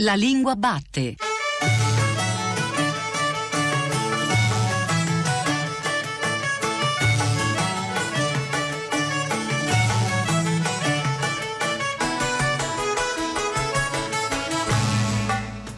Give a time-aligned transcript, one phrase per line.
[0.00, 1.16] La lingua batte.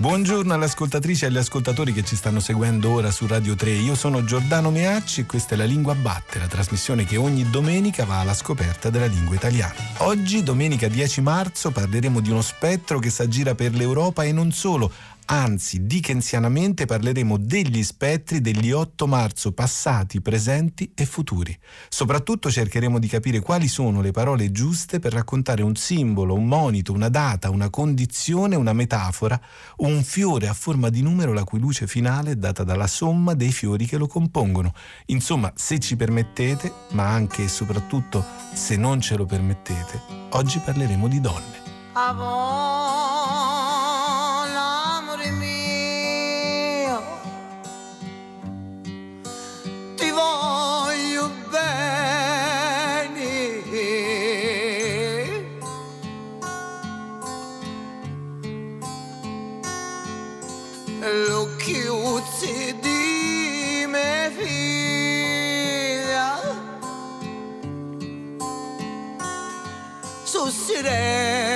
[0.01, 3.73] Buongiorno alle ascoltatrici e agli ascoltatori che ci stanno seguendo ora su Radio 3.
[3.73, 8.07] Io sono Giordano Meacci e questa è La Lingua Batte, la trasmissione che ogni domenica
[8.07, 9.75] va alla scoperta della lingua italiana.
[9.99, 14.91] Oggi, domenica 10 marzo, parleremo di uno spettro che s'aggira per l'Europa e non solo,
[15.33, 21.57] anzi dickensianamente parleremo degli spettri degli 8 marzo passati, presenti e futuri.
[21.89, 26.93] Soprattutto cercheremo di capire quali sono le parole giuste per raccontare un simbolo, un monito,
[26.93, 29.41] una data, una condizione, una metafora,
[29.79, 33.53] un fiore a forma di numero la cui luce finale è data dalla somma dei
[33.53, 34.73] fiori che lo compongono.
[35.07, 41.07] Insomma, se ci permettete, ma anche e soprattutto se non ce lo permettete, oggi parleremo
[41.07, 41.59] di donne.
[70.51, 71.50] city.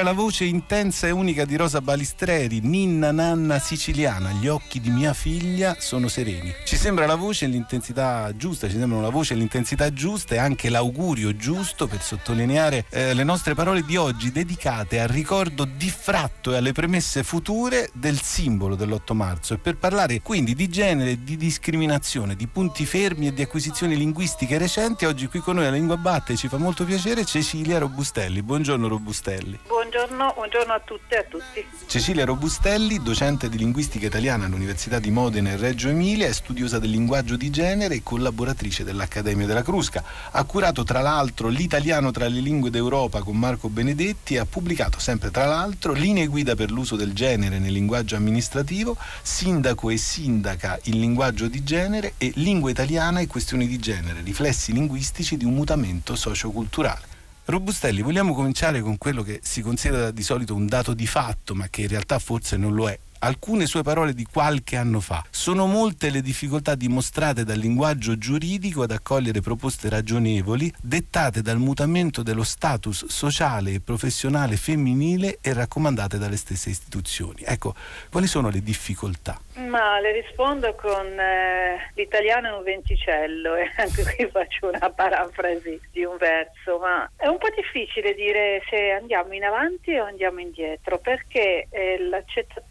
[0.00, 4.88] Era la voce intensa e unica di Rosa Balistreri, ninna nanna siciliana, gli occhi di
[4.88, 6.54] mia figlia sono sereni.
[6.64, 10.38] Ci sembra la voce e l'intensità giusta, ci sembrano la voce e l'intensità giusta e
[10.38, 16.54] anche l'augurio giusto per sottolineare eh, le nostre parole di oggi dedicate al ricordo diffratto
[16.54, 21.36] e alle premesse future del simbolo dell'8 marzo e per parlare quindi di genere, di
[21.36, 25.98] discriminazione, di punti fermi e di acquisizioni linguistiche recenti, oggi qui con noi alla Lingua
[25.98, 28.42] Batte ci fa molto piacere Cecilia Robustelli.
[28.42, 29.58] Buongiorno Robustelli.
[29.66, 31.66] Buongiorno, buongiorno, a tutte e a tutti.
[31.86, 36.90] Cecilia Robustelli, docente di linguistica italiana all'Università di Modena e Reggio Emilia, è studiosa del
[36.90, 40.02] linguaggio di genere e collaboratrice dell'Accademia della Crusca.
[40.30, 45.00] Ha curato tra l'altro l'italiano tra le lingue d'Europa con Marco Benedetti e ha pubblicato
[45.00, 50.78] sempre tra l'altro linee guida per l'uso del genere nel linguaggio amministrativo, sindaco e sindaca
[50.84, 55.54] il linguaggio di genere e lingua italiana e questioni di genere, riflessi linguistici di un
[55.54, 57.09] mutamento socioculturale.
[57.50, 61.68] Robustelli, vogliamo cominciare con quello che si considera di solito un dato di fatto, ma
[61.68, 65.24] che in realtà forse non lo è, alcune sue parole di qualche anno fa.
[65.30, 72.22] Sono molte le difficoltà dimostrate dal linguaggio giuridico ad accogliere proposte ragionevoli dettate dal mutamento
[72.22, 77.42] dello status sociale e professionale femminile e raccomandate dalle stesse istituzioni.
[77.44, 77.74] Ecco,
[78.10, 79.38] quali sono le difficoltà?
[79.66, 85.80] Ma le rispondo con eh, l'italiano è un venticello e anche qui faccio una parafrasi
[85.92, 90.40] di un verso, ma è un po' difficile dire se andiamo in avanti o andiamo
[90.40, 92.69] indietro perché eh, l'accettazione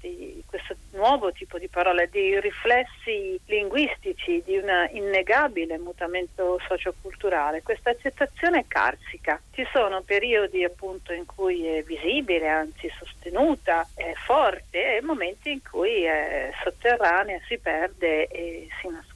[0.00, 7.90] di questo nuovo tipo di parole, di riflessi linguistici, di un innegabile mutamento socioculturale, questa
[7.90, 9.40] accettazione è carsica.
[9.50, 15.60] Ci sono periodi appunto in cui è visibile, anzi sostenuta, è forte e momenti in
[15.68, 19.11] cui è sotterranea, si perde e si nasconde.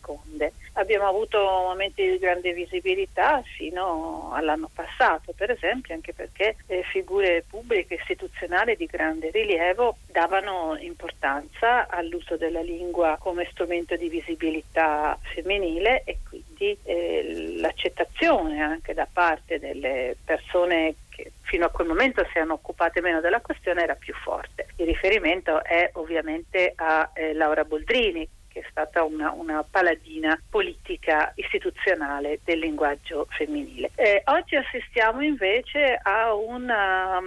[0.75, 7.45] Abbiamo avuto momenti di grande visibilità fino all'anno passato, per esempio, anche perché eh, figure
[7.49, 15.19] pubbliche e istituzionali di grande rilievo davano importanza all'uso della lingua come strumento di visibilità
[15.23, 22.23] femminile e quindi eh, l'accettazione anche da parte delle persone che fino a quel momento
[22.31, 24.67] si erano occupate meno della questione era più forte.
[24.77, 31.31] Il riferimento è ovviamente a eh, Laura Boldrini che è stata una, una paladina politica
[31.35, 33.91] istituzionale del linguaggio femminile.
[33.97, 37.21] Eh, oggi assistiamo invece a una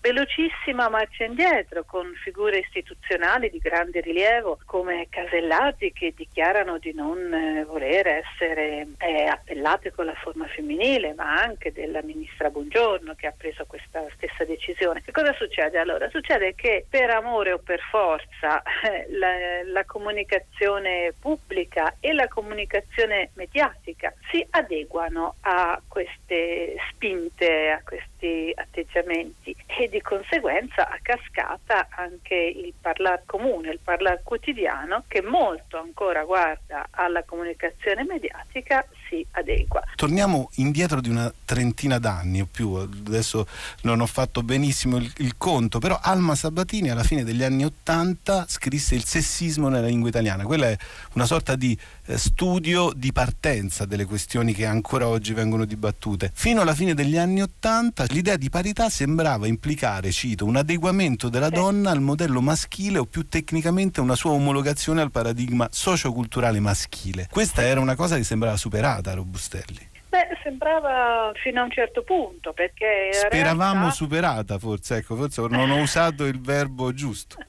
[0.00, 7.32] velocissima marcia indietro con figure istituzionali di grande rilievo come Casellati che dichiarano di non
[7.32, 13.26] eh, voler essere eh, appellate con la forma femminile ma anche della ministra Buongiorno che
[13.26, 15.02] ha preso questa stessa decisione.
[15.02, 16.08] Che cosa succede allora?
[16.08, 23.30] Succede che per amore o per forza eh, la, la comunicazione pubblica e la comunicazione
[23.34, 27.82] mediatica si adeguano a queste spinte, a
[28.20, 29.56] questi atteggiamenti.
[29.66, 36.24] E di conseguenza a cascata anche il parlare comune, il parlare quotidiano che molto ancora
[36.24, 39.82] guarda alla comunicazione mediatica si adegua.
[39.96, 43.46] Torniamo indietro di una trentina d'anni o più, adesso
[43.82, 48.46] non ho fatto benissimo il, il conto, però Alma Sabatini alla fine degli anni Ottanta
[48.48, 50.76] scrisse Il sessismo nella lingua italiana, quella è
[51.14, 51.76] una sorta di
[52.06, 56.30] eh, studio di partenza delle questioni che ancora oggi vengono dibattute.
[56.32, 61.48] Fino alla fine degli anni Ottanta l'idea di parità sembrava implicare, cito, un adeguamento della
[61.48, 61.54] sì.
[61.54, 67.26] donna al modello maschile o più tecnicamente una sua omologazione al paradigma socioculturale maschile.
[67.30, 69.88] Questa era una cosa che sembrava superata a Robustelli.
[70.10, 73.10] Beh, sembrava fino a un certo punto, perché...
[73.12, 73.90] Speravamo realtà...
[73.94, 77.36] superata, forse, ecco, forse non ho usato il verbo giusto.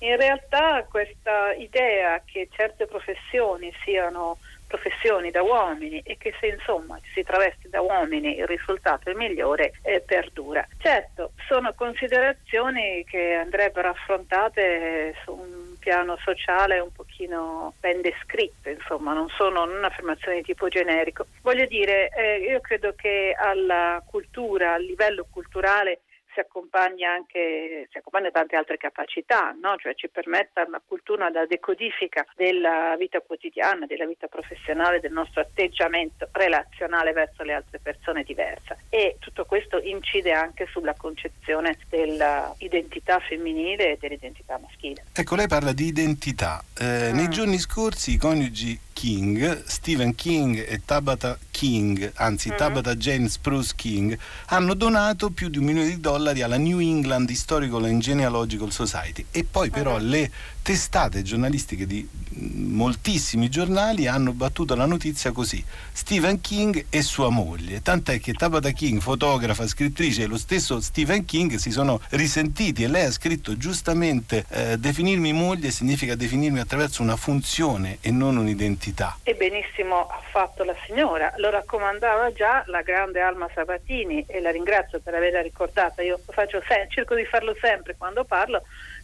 [0.00, 6.98] In realtà questa idea che certe professioni siano professioni da uomini e che se insomma
[7.12, 10.66] si traveste da uomini il risultato è migliore eh, perdura.
[10.78, 19.12] Certo, sono considerazioni che andrebbero affrontate su un piano sociale un pochino ben descritto, insomma,
[19.12, 21.26] non sono un'affermazione di tipo generico.
[21.42, 26.02] Voglio dire, eh, io credo che alla cultura, a livello culturale,
[26.32, 29.76] si accompagna anche si accompagna tante altre capacità, no?
[29.76, 35.40] cioè ci permette una cultura da decodifica della vita quotidiana, della vita professionale, del nostro
[35.40, 43.18] atteggiamento relazionale verso le altre persone diverse e tutto questo incide anche sulla concezione dell'identità
[43.20, 45.04] femminile e dell'identità maschile.
[45.14, 46.62] Ecco, lei parla di identità.
[46.78, 47.16] Eh, mm.
[47.16, 52.58] Nei giorni scorsi i coniugi King, Stephen King e Tabata King, anzi mm-hmm.
[52.58, 57.28] Tabata Jane Spruce King, hanno donato più di un milione di dollari alla New England
[57.30, 60.08] Historical and Genealogical Society e poi però mm-hmm.
[60.08, 60.30] le
[60.62, 65.62] testate giornalistiche di moltissimi giornali hanno battuto la notizia così.
[65.92, 67.82] Stephen King e sua moglie.
[67.82, 72.88] Tant'è che Tabata King fotografa, scrittrice e lo stesso Stephen King si sono risentiti e
[72.88, 79.18] lei ha scritto giustamente eh, definirmi moglie significa definirmi attraverso una funzione e non un'identità.
[79.22, 81.32] E benissimo ha fatto la signora.
[81.36, 86.02] Lo raccomandava già la grande Alma Sabatini e la ringrazio per averla ricordata.
[86.02, 88.62] Io se- cerco di farlo sempre quando parlo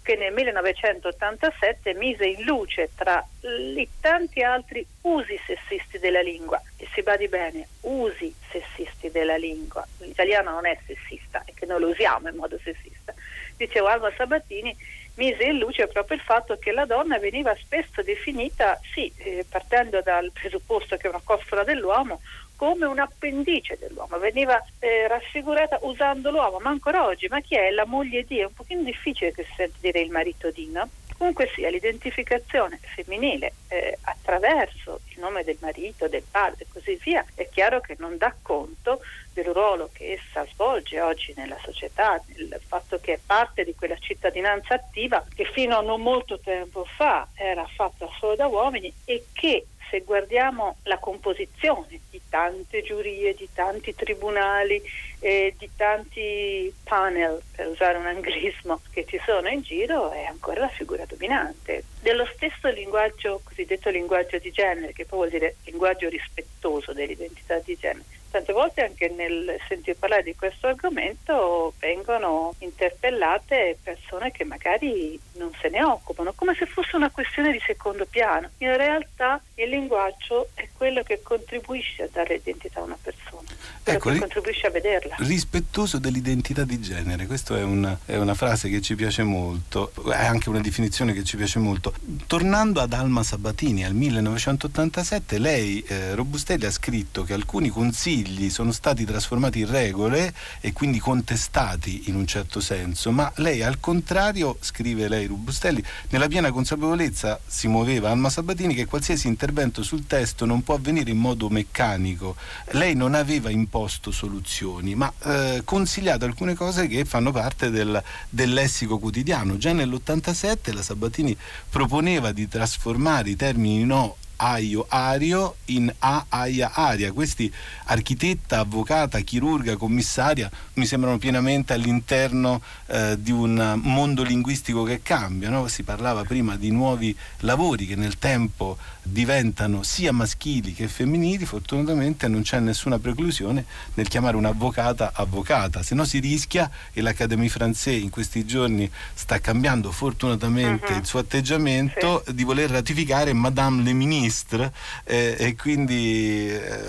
[0.08, 6.88] che nel 1987 mise in luce tra i tanti altri usi sessisti della lingua e
[6.94, 9.86] si badi bene, usi sessisti della lingua.
[9.98, 13.12] L'italiano non è sessista, è che noi lo usiamo in modo sessista.
[13.54, 14.74] Dicevo, Alma Sabatini
[15.16, 20.00] mise in luce proprio il fatto che la donna veniva spesso definita, sì, eh, partendo
[20.00, 22.22] dal presupposto che è una costola dell'uomo,
[22.58, 27.70] come un appendice dell'uomo, veniva eh, raffigurata usando l'uomo, ma ancora oggi, ma chi è?
[27.70, 28.40] La moglie di?
[28.40, 30.88] È un pochino difficile che si sente dire il marito di, no?
[31.16, 37.24] Comunque sia, l'identificazione femminile eh, attraverso il nome del marito, del padre e così via,
[37.34, 39.00] è chiaro che non dà conto
[39.32, 43.96] del ruolo che essa svolge oggi nella società, il fatto che è parte di quella
[43.98, 49.26] cittadinanza attiva che fino a non molto tempo fa era fatta solo da uomini e
[49.32, 54.82] che se guardiamo la composizione di tante giurie, di tanti tribunali,
[55.20, 60.60] eh, di tanti panel, per usare un anglismo, che ci sono in giro, è ancora
[60.60, 61.84] la figura dominante.
[62.00, 67.76] Dello stesso linguaggio, cosiddetto linguaggio di genere, che poi vuol dire linguaggio rispettoso dell'identità di
[67.76, 75.18] genere, tante volte anche nel sentir parlare di questo argomento vengono interpellate persone che magari
[75.36, 78.50] non se ne occupano, come se fosse una questione di secondo piano.
[78.58, 83.46] In realtà il linguaggio è quello che contribuisce a dare identità a una persona,
[83.82, 85.16] quello ecco, che contribuisce a vederla.
[85.18, 90.24] Rispettoso dell'identità di genere, questa è una, è una frase che ci piace molto, è
[90.24, 91.94] anche una definizione che ci piace molto.
[92.26, 98.17] Tornando ad Alma Sabatini al 1987, lei, eh, Robustelli, ha scritto che alcuni consigli
[98.50, 103.80] sono stati trasformati in regole e quindi contestati in un certo senso, ma lei al
[103.80, 110.06] contrario, scrive lei Robustelli, nella piena consapevolezza si muoveva Alma Sabatini che qualsiasi intervento sul
[110.06, 112.36] testo non può avvenire in modo meccanico.
[112.72, 118.52] Lei non aveva imposto soluzioni, ma eh, consigliato alcune cose che fanno parte del, del
[118.52, 119.56] lessico quotidiano.
[119.56, 121.36] Già nell'87 la Sabatini
[121.68, 127.12] proponeva di trasformare i termini no Aio Ario in A Aia Aria.
[127.12, 127.52] Questi
[127.84, 135.50] architetta, avvocata, chirurga, commissaria mi sembrano pienamente all'interno eh, di un mondo linguistico che cambia.
[135.50, 135.66] No?
[135.68, 138.76] Si parlava prima di nuovi lavori che nel tempo
[139.10, 145.94] diventano sia maschili che femminili, fortunatamente non c'è nessuna preclusione nel chiamare un'avvocata avvocata, se
[145.94, 150.98] no si rischia e l'Académie Française in questi giorni sta cambiando fortunatamente uh-huh.
[150.98, 152.34] il suo atteggiamento sì.
[152.34, 154.72] di voler ratificare Madame le Ministre
[155.04, 156.80] eh, e quindi eh,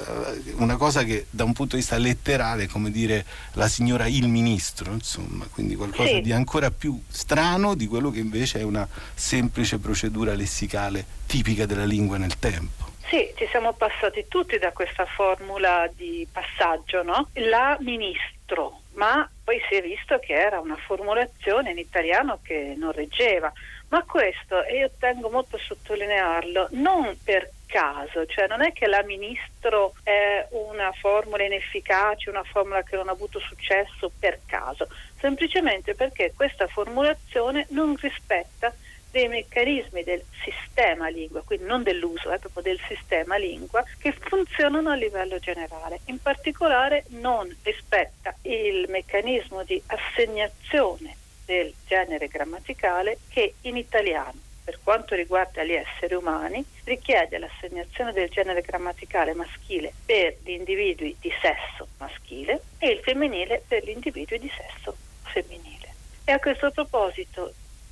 [0.55, 4.93] una cosa che da un punto di vista letterale come dire la signora il ministro,
[4.93, 6.21] insomma, quindi qualcosa sì.
[6.21, 11.85] di ancora più strano di quello che invece è una semplice procedura lessicale tipica della
[11.85, 12.85] lingua nel tempo.
[13.07, 17.29] Sì, ci siamo passati tutti da questa formula di passaggio, no?
[17.33, 22.91] La ministro, ma poi si è visto che era una formulazione in italiano che non
[22.91, 23.51] reggeva.
[23.89, 28.87] Ma questo, e io tengo molto a sottolinearlo, non per caso, cioè non è che
[28.87, 34.87] la ministro è una formula inefficace, una formula che non ha avuto successo per caso,
[35.19, 38.73] semplicemente perché questa formulazione non rispetta
[39.11, 44.11] dei meccanismi del sistema lingua, quindi non dell'uso, è eh, proprio del sistema lingua, che
[44.11, 45.99] funzionano a livello generale.
[46.05, 54.79] In particolare non rispetta il meccanismo di assegnazione del genere grammaticale che in italiano, per
[54.83, 61.31] quanto riguarda gli esseri umani, richiede l'assegnazione del genere grammaticale maschile per gli individui di
[61.41, 65.87] sesso maschile e il femminile per gli individui di sesso femminile.
[66.23, 67.51] E a questo proposito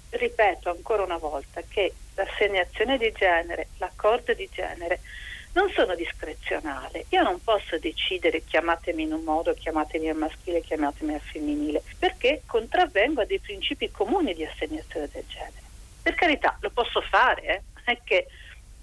[0.10, 5.00] ripeto ancora una volta che l'assegnazione di genere, l'accordo di genere
[5.54, 7.04] non sono discrezionali.
[7.10, 12.44] Io non posso decidere chiamatemi in un modo, chiamatemi al maschile, chiamatemi al femminile, perché
[12.46, 15.66] contravvengo a dei principi comuni di assegnazione del genere.
[16.04, 17.62] Per carità, lo posso fare, eh?
[17.92, 18.28] è che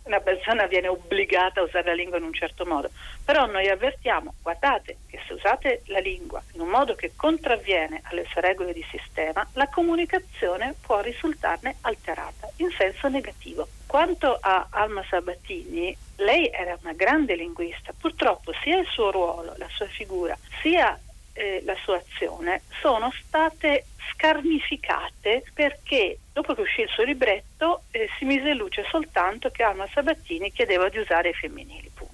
[0.04, 2.90] una persona viene obbligata a usare la lingua in un certo modo,
[3.24, 8.24] però noi avvertiamo, guardate che se usate la lingua in un modo che contravviene alle
[8.28, 13.66] sue regole di sistema, la comunicazione può risultarne alterata in senso negativo.
[13.86, 19.68] Quanto a Alma Sabatini, lei era una grande linguista, purtroppo sia il suo ruolo, la
[19.70, 20.98] sua figura, sia
[21.34, 28.08] eh, la sua azione sono state scarnificate perché dopo che uscì il suo libretto eh,
[28.18, 32.12] si mise in luce soltanto che Alma Sabattini chiedeva di usare i femminili, punto.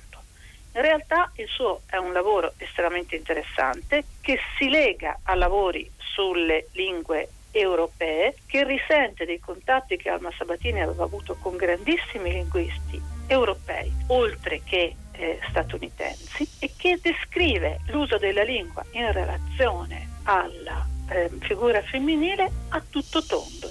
[0.75, 6.69] In realtà il suo è un lavoro estremamente interessante che si lega a lavori sulle
[6.73, 13.93] lingue europee, che risente dei contatti che Alma Sabatini aveva avuto con grandissimi linguisti europei,
[14.09, 21.83] oltre che eh, statunitensi e che descrive l'uso della lingua in relazione alla eh, figura
[21.83, 23.71] femminile a tutto tondo.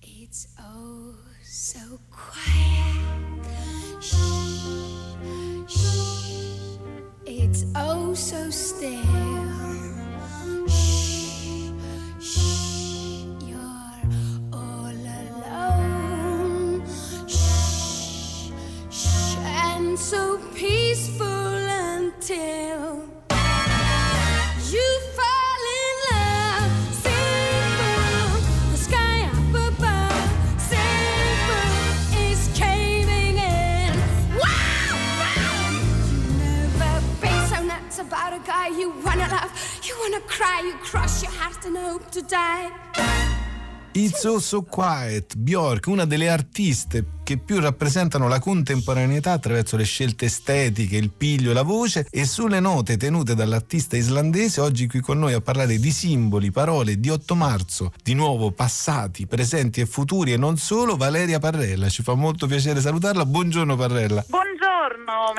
[0.00, 3.46] It's oh so quiet.
[4.00, 4.14] Shh,
[5.66, 6.78] shh.
[7.24, 9.35] It's oh so still.
[19.96, 23.08] so peaceful until
[24.70, 26.70] you fall in love.
[26.92, 28.40] Simple,
[28.72, 30.60] the sky up above.
[30.60, 31.80] Simple
[32.28, 33.96] is caving in.
[34.36, 34.96] Wow!
[35.22, 35.70] wow!
[36.10, 39.80] You never been so nuts about a guy you wanna love.
[39.82, 43.15] You wanna cry, you cross your heart and hope to die.
[43.96, 49.84] It's So So Quiet, Bjork, una delle artiste che più rappresentano la contemporaneità attraverso le
[49.84, 55.18] scelte estetiche, il piglio la voce e sulle note tenute dall'artista islandese oggi qui con
[55.18, 60.34] noi a parlare di simboli, parole di 8 marzo, di nuovo passati, presenti e futuri
[60.34, 61.88] e non solo, Valeria Parrella.
[61.88, 63.24] Ci fa molto piacere salutarla.
[63.24, 64.22] Buongiorno Parrella.
[64.28, 65.32] Buongiorno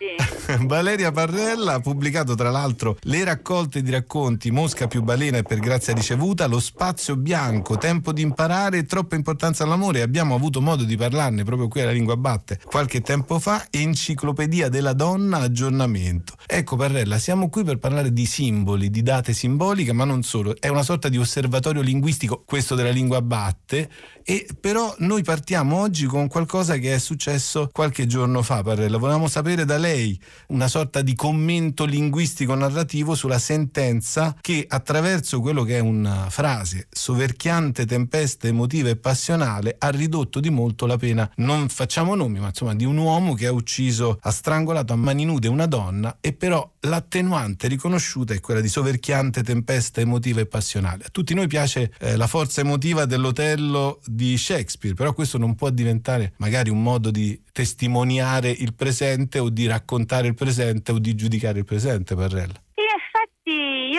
[0.00, 0.40] Meazzi.
[0.66, 5.58] Valeria Parrella ha pubblicato tra l'altro le raccolte di racconti Mosca più balena e per
[5.58, 10.02] grazia ricevuta, Lo spazio bianco, Tempo di imparare troppa importanza all'amore.
[10.02, 13.66] Abbiamo avuto modo di parlarne proprio qui alla Lingua Batte qualche tempo fa.
[13.70, 16.34] Enciclopedia della donna, aggiornamento.
[16.46, 20.54] Ecco Parrella, siamo qui per parlare di simboli, di date simboliche, ma non solo.
[20.58, 23.88] È una sorta di osservatorio linguistico, questo della Lingua Batte,
[24.24, 28.98] e però noi partiamo oggi con qualcosa che è successo qualche giorno fa, Parrella.
[28.98, 30.18] Volevamo sapere da lei lei
[30.48, 36.86] una sorta di commento linguistico narrativo sulla sentenza che attraverso quello che è una frase
[36.90, 42.48] soverchiante tempesta emotiva e passionale ha ridotto di molto la pena, non facciamo nomi, ma
[42.48, 46.32] insomma di un uomo che ha ucciso, ha strangolato a mani nude una donna e
[46.32, 51.04] però l'attenuante riconosciuta è quella di soverchiante tempesta emotiva e passionale.
[51.06, 55.70] A tutti noi piace eh, la forza emotiva dell'Otello di Shakespeare, però questo non può
[55.70, 61.14] diventare magari un modo di testimoniare il presente o di raccontare il presente o di
[61.14, 62.58] giudicare il presente, Parrella.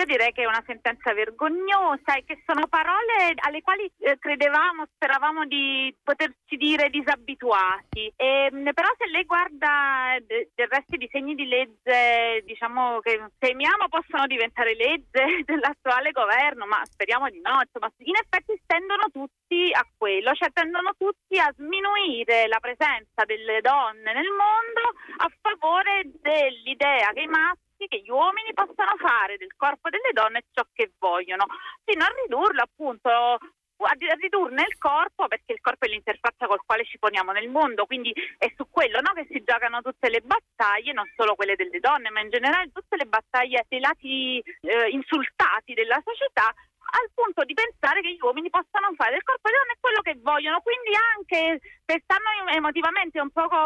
[0.02, 4.86] Io direi che è una sentenza vergognosa e che sono parole alle quali eh, credevamo,
[4.96, 8.12] speravamo di poterci dire disabituati.
[8.16, 13.86] E, però se lei guarda de- del resto i disegni di legge, diciamo che temiamo
[13.88, 17.62] possono diventare legge dell'attuale governo, ma speriamo di no.
[17.62, 23.60] Insomma, in effetti stendono tutti a quello, cioè tendono tutti a sminuire la presenza delle
[23.60, 24.82] donne nel mondo
[25.22, 30.44] a favore dell'idea che i maschi che gli uomini possano fare del corpo delle donne
[30.52, 31.46] ciò che vogliono,
[31.84, 33.38] fino a ridurlo appunto
[33.84, 37.86] a ridurne il corpo perché il corpo è l'interfaccia col quale ci poniamo nel mondo,
[37.86, 41.80] quindi è su quello no, che si giocano tutte le battaglie, non solo quelle delle
[41.80, 46.54] donne, ma in generale tutte le battaglie dei lati eh, insultati della società
[46.92, 50.18] al punto di pensare che gli uomini possano fare del corpo di donna quello che
[50.20, 53.56] vogliono, quindi anche se stanno emotivamente un poco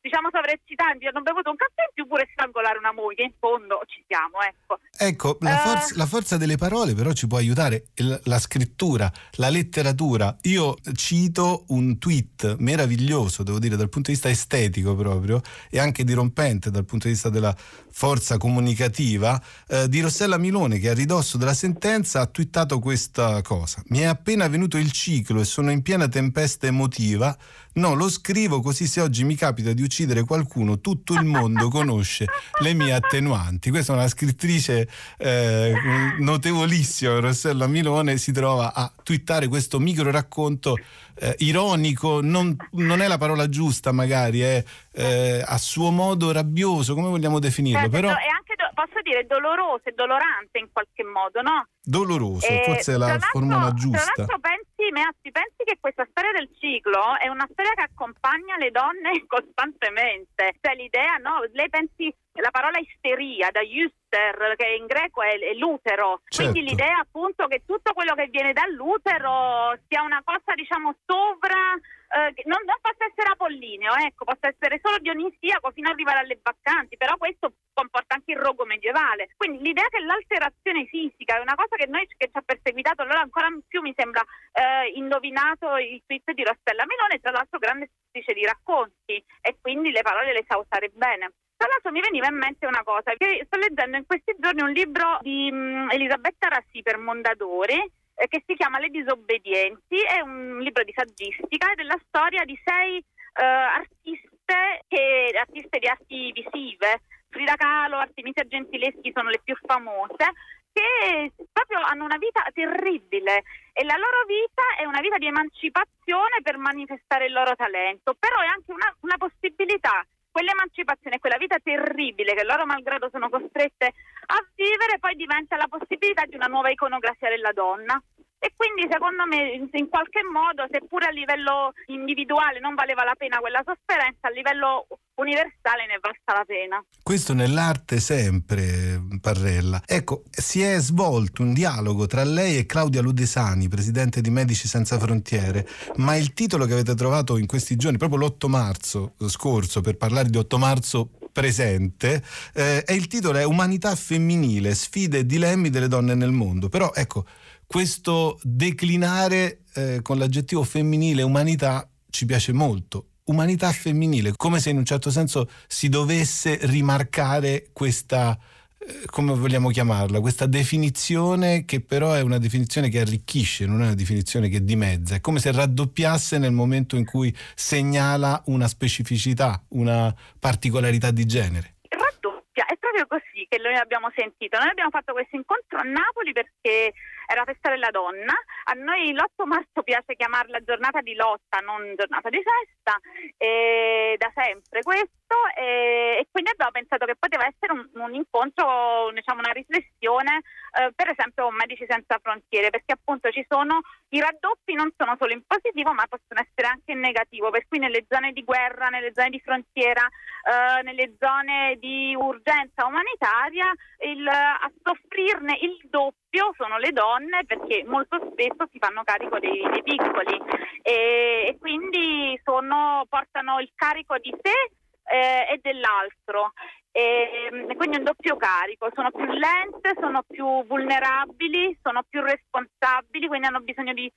[0.00, 4.02] diciamo sovraeccitanti, hanno bevuto un caffè in più pure strangolare una moglie, in fondo ci
[4.06, 4.80] siamo, ecco.
[4.96, 9.10] Ecco, la, uh, forza, la forza, delle parole però ci può aiutare, la, la scrittura,
[9.36, 10.36] la letteratura.
[10.42, 16.04] Io cito un tweet meraviglioso, devo dire, dal punto di vista estetico proprio e anche
[16.04, 21.38] dirompente dal punto di vista della forza comunicativa eh, di Rossella Milone che a ridosso
[21.38, 22.43] della sentenza ha twittato
[22.80, 23.82] questa cosa.
[23.88, 27.36] Mi è appena venuto il ciclo e sono in piena tempesta emotiva
[27.74, 32.26] No, lo scrivo così se oggi mi capita di uccidere qualcuno, tutto il mondo conosce
[32.60, 33.70] le mie attenuanti.
[33.70, 35.72] Questa è una scrittrice eh,
[36.20, 40.76] notevolissima, Rossella Milone, si trova a twittare questo micro racconto
[41.16, 46.94] eh, ironico, non, non, è la parola giusta magari, è eh, a suo modo rabbioso,
[46.94, 47.80] come vogliamo definirlo.
[47.80, 48.08] Certo, però...
[48.10, 48.43] È anche,
[48.74, 51.66] posso dire, doloroso e dolorante in qualche modo, no?
[51.80, 54.12] Doloroso, eh, forse è la formula giusta.
[54.12, 58.56] Tra l'altro pensi, Meazzi, pensi che questa storia del ciclo è una storia che accompagna
[58.56, 60.56] le donne costantemente.
[60.60, 61.44] Cioè l'idea, no?
[61.52, 66.22] Lei pensi la parola isteria da Juster, che in greco è, è l'utero.
[66.26, 66.50] Certo.
[66.50, 71.78] Quindi l'idea appunto che tutto quello che viene dall'utero sia una cosa, diciamo, sovra
[72.14, 76.38] eh, non, non, possa essere apollineo, ecco, possa essere solo dionisiaco fino ad arrivare alle
[76.40, 79.30] baccanti, però questo comporta anche il rogo medievale.
[79.36, 83.20] Quindi l'idea che l'alterazione fisica è una cosa che noi che ci ha perseguitato, allora
[83.20, 84.22] ancora più mi sembra
[84.52, 89.90] eh, indovinato il tweet di Rossella Melone, tra l'altro grande scrittrice di racconti e quindi
[89.90, 91.32] le parole le sa usare bene.
[91.56, 94.70] Tra l'altro mi veniva in mente una cosa, che sto leggendo in questi giorni un
[94.70, 97.78] libro di um, Elisabetta Rassi per Mondadori,
[98.14, 102.44] eh, che si chiama Le disobbedienti, è un libro di saggistica ed è la storia
[102.44, 107.02] di sei eh, artiste, che, artiste di arti visive.
[107.28, 110.32] Frida Kahlo, Artemisia Gentileschi sono le più famose,
[110.72, 113.42] che proprio hanno una vita terribile
[113.72, 118.40] e la loro vita è una vita di emancipazione per manifestare il loro talento, però
[118.40, 124.44] è anche una, una possibilità quell'emancipazione, quella vita terribile che loro malgrado sono costrette a
[124.56, 128.02] vivere, poi diventa la possibilità di una nuova iconografia della donna.
[128.38, 133.38] E quindi secondo me in qualche modo, seppure a livello individuale non valeva la pena
[133.38, 136.84] quella sofferenza, a livello universale ne basta la pena.
[137.02, 139.80] Questo nell'arte sempre, Parrella.
[139.86, 144.98] Ecco, si è svolto un dialogo tra lei e Claudia Ludesani, presidente di Medici Senza
[144.98, 145.66] Frontiere,
[145.96, 150.28] ma il titolo che avete trovato in questi giorni, proprio l'8 marzo scorso, per parlare
[150.28, 152.22] di 8 marzo presente,
[152.54, 156.68] eh, e il titolo è Umanità femminile, sfide e dilemmi delle donne nel mondo.
[156.68, 157.24] Però ecco,
[157.74, 163.06] questo declinare eh, con l'aggettivo femminile umanità ci piace molto.
[163.24, 168.38] Umanità femminile, come se in un certo senso si dovesse rimarcare questa,
[168.78, 173.86] eh, come vogliamo chiamarla, questa definizione che però è una definizione che arricchisce, non è
[173.86, 179.60] una definizione che dimezza, è come se raddoppiasse nel momento in cui segnala una specificità,
[179.70, 181.74] una particolarità di genere.
[181.88, 184.58] Raddoppia, è proprio così che noi abbiamo sentito.
[184.58, 186.94] Noi abbiamo fatto questo incontro a Napoli perché
[187.26, 188.34] era festa della donna.
[188.64, 192.98] A noi l'8 marzo piace chiamarla giornata di lotta, non giornata di festa,
[193.36, 195.23] e da sempre questo.
[195.56, 200.42] E, e quindi abbiamo pensato che poteva essere un, un incontro, diciamo una riflessione,
[200.78, 205.32] eh, per esempio Medici Senza Frontiere, perché appunto ci sono i raddoppi non sono solo
[205.32, 207.50] in positivo, ma possono essere anche in negativo.
[207.50, 212.86] Per cui nelle zone di guerra, nelle zone di frontiera, eh, nelle zone di urgenza
[212.86, 213.72] umanitaria,
[214.06, 219.62] il, a soffrirne il doppio sono le donne perché molto spesso si fanno carico dei,
[219.70, 220.40] dei piccoli
[220.82, 224.70] e, e quindi sono, portano il carico di sé
[225.04, 226.52] eh, e dell'altro.
[226.96, 233.48] E, quindi un doppio carico, sono più lente, sono più vulnerabili, sono più responsabili, quindi
[233.48, 234.10] hanno bisogno di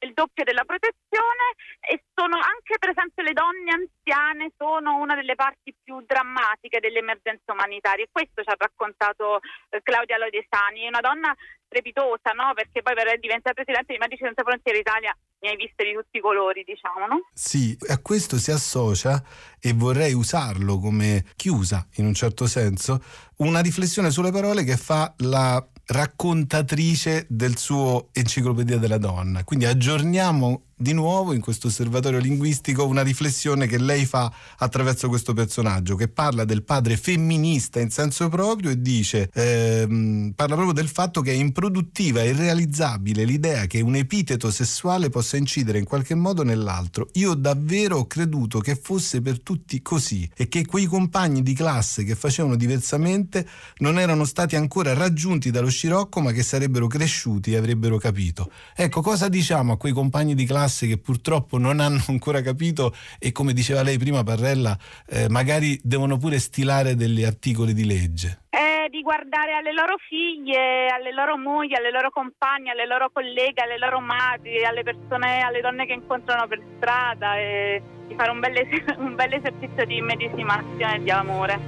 [0.00, 5.34] il doppio della protezione e sono anche per esempio le donne anziane sono una delle
[5.34, 8.08] parti più drammatiche delle emergenze umanitarie.
[8.12, 11.34] Questo ci ha raccontato eh, Claudia Lodesani, una donna
[11.70, 12.50] strepitosa, no?
[12.52, 16.18] Perché poi per diventare presidente di Medici Senza Frontiere Italia ne hai viste di tutti
[16.18, 17.30] i colori, diciamo, no?
[17.32, 19.22] Sì, a questo si associa
[19.60, 23.00] e vorrei usarlo come chiusa in un certo senso,
[23.38, 29.44] una riflessione sulle parole che fa la raccontatrice del suo Enciclopedia della donna.
[29.44, 35.34] Quindi aggiorniamo di nuovo in questo osservatorio linguistico una riflessione che lei fa attraverso questo
[35.34, 40.88] personaggio che parla del padre femminista in senso proprio e dice ehm, parla proprio del
[40.88, 46.14] fatto che è improduttiva e irrealizzabile l'idea che un epiteto sessuale possa incidere in qualche
[46.14, 47.08] modo nell'altro.
[47.14, 52.04] Io davvero ho creduto che fosse per tutti così e che quei compagni di classe
[52.04, 53.46] che facevano diversamente
[53.78, 58.50] non erano stati ancora raggiunti dallo scirocco ma che sarebbero cresciuti e avrebbero capito.
[58.74, 63.32] Ecco, cosa diciamo a quei compagni di classe che purtroppo non hanno ancora capito e
[63.32, 64.76] come diceva lei prima Parrella,
[65.08, 68.42] eh, magari devono pure stilare degli articoli di legge?
[68.50, 73.62] Eh, di guardare alle loro figlie, alle loro mogli, alle loro compagne, alle loro colleghe,
[73.62, 78.40] alle loro madri, alle persone, alle donne che incontrano per strada e di fare un
[78.40, 81.58] bel, es- un bel esercizio di medesimazione e di amore.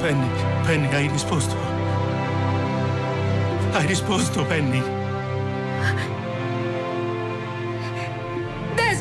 [0.00, 0.28] Penny,
[0.64, 1.54] Penny, hai risposto.
[3.72, 4.82] Hai risposto, Penny.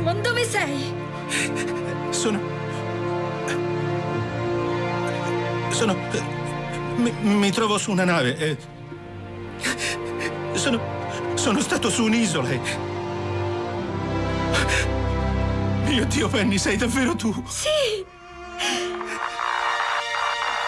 [0.01, 0.91] Desmond, dove sei?
[2.09, 2.39] Sono.
[5.69, 5.95] Sono.
[6.95, 8.35] Mi, mi trovo su una nave.
[8.35, 8.57] e-
[10.53, 10.81] Sono.
[11.35, 12.49] Sono stato su un'isola.
[12.49, 12.59] e-
[15.85, 17.31] Mio Dio, Penny, sei davvero tu?
[17.47, 18.03] Sì!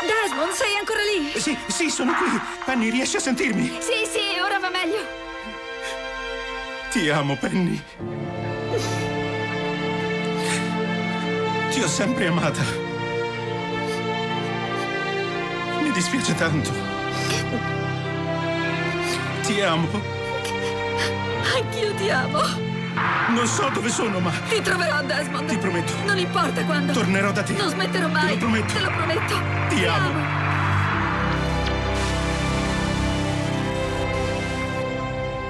[0.05, 1.39] Desmond, sei ancora lì?
[1.39, 2.39] Sì, sì, sono qui.
[2.65, 3.65] Penny, riesci a sentirmi?
[3.79, 4.99] Sì, sì, ora va meglio.
[6.91, 7.81] Ti amo, Penny.
[11.73, 12.61] Ti ho sempre amata.
[15.81, 16.71] Mi dispiace tanto.
[19.41, 19.87] Ti amo.
[21.55, 22.41] Anch'io ti amo.
[23.35, 25.49] Non so dove sono, ma Ti troverò, Desmond.
[25.49, 26.93] ti prometto, Non importa quando.
[26.93, 27.53] tornerò da te.
[27.53, 28.27] Non smetterò mai.
[28.27, 28.73] Te lo prometto.
[28.73, 29.41] Te lo prometto.
[29.69, 30.41] Ti amo.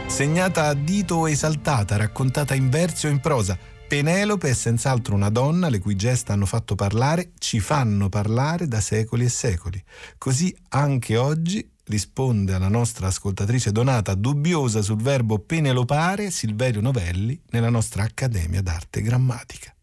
[0.07, 3.57] Segnata a dito o esaltata, raccontata in versi o in prosa,
[3.93, 8.81] Penelope è senz'altro una donna le cui gesta hanno fatto parlare, ci fanno parlare da
[8.81, 9.83] secoli e secoli.
[10.17, 17.69] Così anche oggi risponde alla nostra ascoltatrice Donata dubbiosa sul verbo penelopare Silverio Novelli nella
[17.69, 19.75] nostra Accademia d'Arte Grammatica.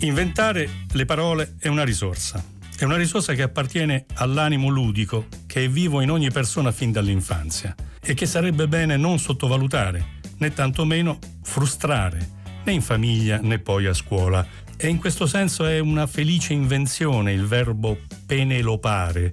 [0.00, 2.53] Inventare le parole è una risorsa.
[2.76, 7.72] È una risorsa che appartiene all'animo ludico, che è vivo in ogni persona fin dall'infanzia
[8.00, 12.28] e che sarebbe bene non sottovalutare, né tantomeno frustrare,
[12.64, 14.44] né in famiglia né poi a scuola.
[14.76, 19.32] E in questo senso è una felice invenzione il verbo penelopare,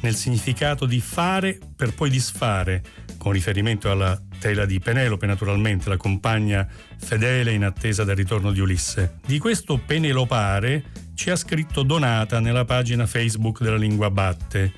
[0.00, 2.82] nel significato di fare per poi disfare,
[3.18, 6.66] con riferimento alla tela di Penelope, naturalmente, la compagna
[6.96, 9.18] fedele in attesa del ritorno di Ulisse.
[9.26, 14.72] Di questo penelopare ci ha scritto Donata nella pagina Facebook della Lingua Batte,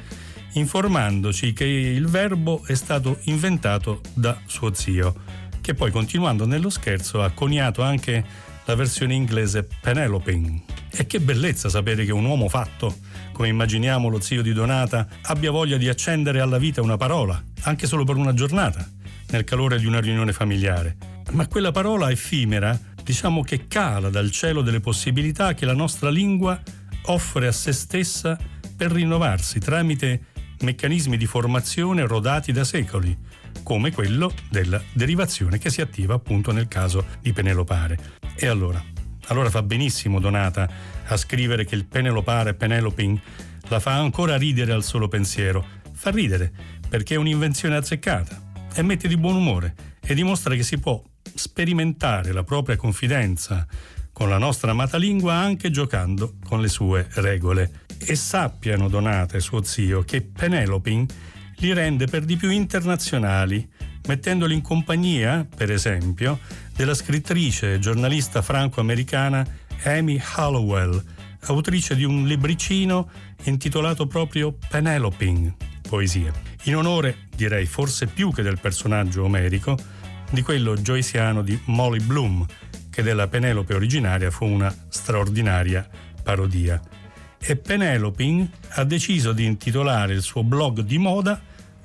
[0.55, 5.15] informandoci che il verbo è stato inventato da suo zio,
[5.61, 8.25] che poi continuando nello scherzo ha coniato anche
[8.65, 10.63] la versione inglese Peneloping.
[10.91, 12.93] E che bellezza sapere che un uomo fatto,
[13.31, 17.87] come immaginiamo lo zio di Donata, abbia voglia di accendere alla vita una parola, anche
[17.87, 18.85] solo per una giornata,
[19.29, 20.97] nel calore di una riunione familiare.
[21.31, 26.61] Ma quella parola effimera, diciamo che cala dal cielo delle possibilità che la nostra lingua
[27.07, 28.39] offre a se stessa
[28.77, 30.27] per rinnovarsi tramite
[30.61, 33.17] meccanismi di formazione rodati da secoli,
[33.63, 37.99] come quello della derivazione che si attiva appunto nel caso di Penelopare.
[38.37, 38.83] E allora?
[39.27, 40.69] Allora fa benissimo Donata
[41.05, 43.21] a scrivere che il Penelopare Peneloping
[43.69, 45.65] la fa ancora ridere al solo pensiero.
[45.93, 46.53] Fa ridere
[46.89, 51.03] perché è un'invenzione azzeccata e mette di buon umore e dimostra che si può
[51.35, 53.67] sperimentare la propria confidenza
[54.13, 57.81] con la nostra amata lingua anche giocando con le sue regole.
[57.99, 61.09] E sappiano Donata e suo zio che Peneloping
[61.57, 63.69] li rende per di più internazionali,
[64.07, 66.41] mettendoli in compagnia, per esempio,
[66.75, 69.47] della scrittrice e giornalista franco-americana
[69.85, 71.03] Amy Hallowell,
[71.47, 73.09] autrice di un libricino
[73.45, 75.55] intitolato proprio Peneloping,
[75.89, 76.33] poesie,
[76.65, 79.77] in onore, direi forse più che del personaggio omerico,
[80.33, 82.47] di quello joyciano di Molly Bloom,
[82.91, 85.87] che della Penelope originaria fu una straordinaria
[86.23, 86.81] parodia.
[87.39, 91.41] E Peneloping ha deciso di intitolare il suo blog di moda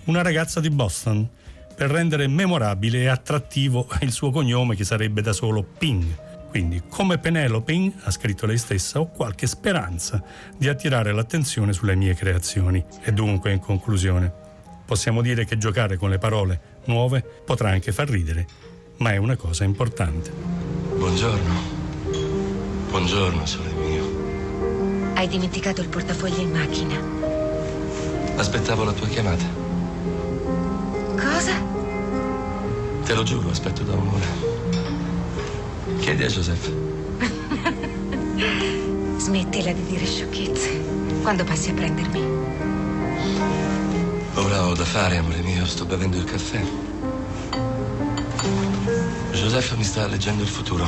[0.05, 1.27] Una ragazza di Boston,
[1.75, 6.05] per rendere memorabile e attrattivo il suo cognome che sarebbe da solo Ping.
[6.49, 10.23] Quindi, come Penelope, ha scritto lei stessa, ho qualche speranza
[10.57, 12.81] di attirare l'attenzione sulle mie creazioni.
[13.03, 14.31] E dunque, in conclusione,
[14.85, 18.45] possiamo dire che giocare con le parole nuove potrà anche far ridere,
[18.97, 20.31] ma è una cosa importante.
[20.31, 21.53] Buongiorno.
[22.89, 25.13] Buongiorno, sole mio.
[25.13, 26.99] Hai dimenticato il portafogli in macchina.
[28.35, 29.45] Aspettavo la tua chiamata.
[31.15, 31.53] Cosa?
[33.03, 34.25] Te lo giuro, aspetto da un'ora.
[35.99, 36.71] Chiedi a Joseph.
[39.17, 40.79] Smettila di dire sciocchezze.
[41.21, 42.21] Quando passi a prendermi?
[44.39, 45.65] Ora ho da fare, amore mio.
[45.65, 46.61] Sto bevendo il caffè.
[49.31, 50.87] Joseph mi sta leggendo il futuro.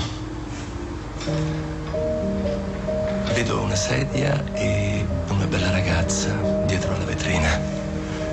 [3.33, 6.31] Vedo una sedia e una bella ragazza
[6.65, 7.59] dietro alla vetrina.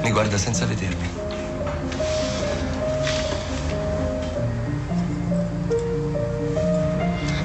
[0.02, 1.09] Mi guarda senza vedermi.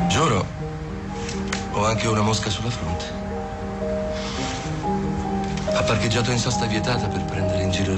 [0.10, 0.46] Giuro,
[1.72, 3.21] ho anche una mosca sulla fronte.
[5.92, 7.92] Parcheggiato in sosta vietata per prendere in giro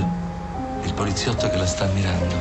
[0.81, 2.35] il poliziotto che la sta ammirando.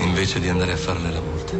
[0.00, 1.56] Invece di andare a farle la multa.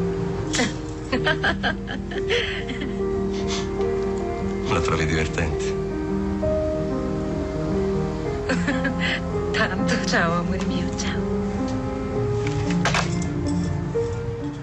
[4.68, 5.64] La trovi divertente?
[9.52, 10.04] Tanto.
[10.04, 10.89] Ciao, amore mio,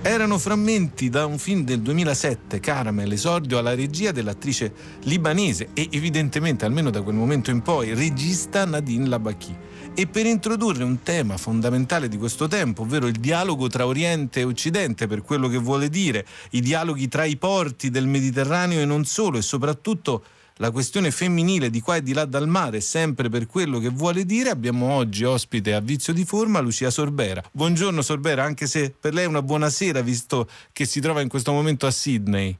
[0.07, 4.71] Erano frammenti da un film del 2007, Caramel, esordio alla regia dell'attrice
[5.03, 9.53] libanese e evidentemente, almeno da quel momento in poi, regista Nadine Labaki.
[9.93, 14.43] E per introdurre un tema fondamentale di questo tempo, ovvero il dialogo tra Oriente e
[14.45, 19.03] Occidente, per quello che vuole dire, i dialoghi tra i porti del Mediterraneo e non
[19.03, 20.23] solo, e soprattutto
[20.57, 24.25] la questione femminile di qua e di là dal mare, sempre per quello che vuole
[24.25, 27.43] dire, abbiamo oggi ospite a vizio di forma Lucia Sorbera.
[27.51, 31.29] Buongiorno Sorbera, anche se per lei è una buona sera visto che si trova in
[31.29, 32.55] questo momento a Sydney.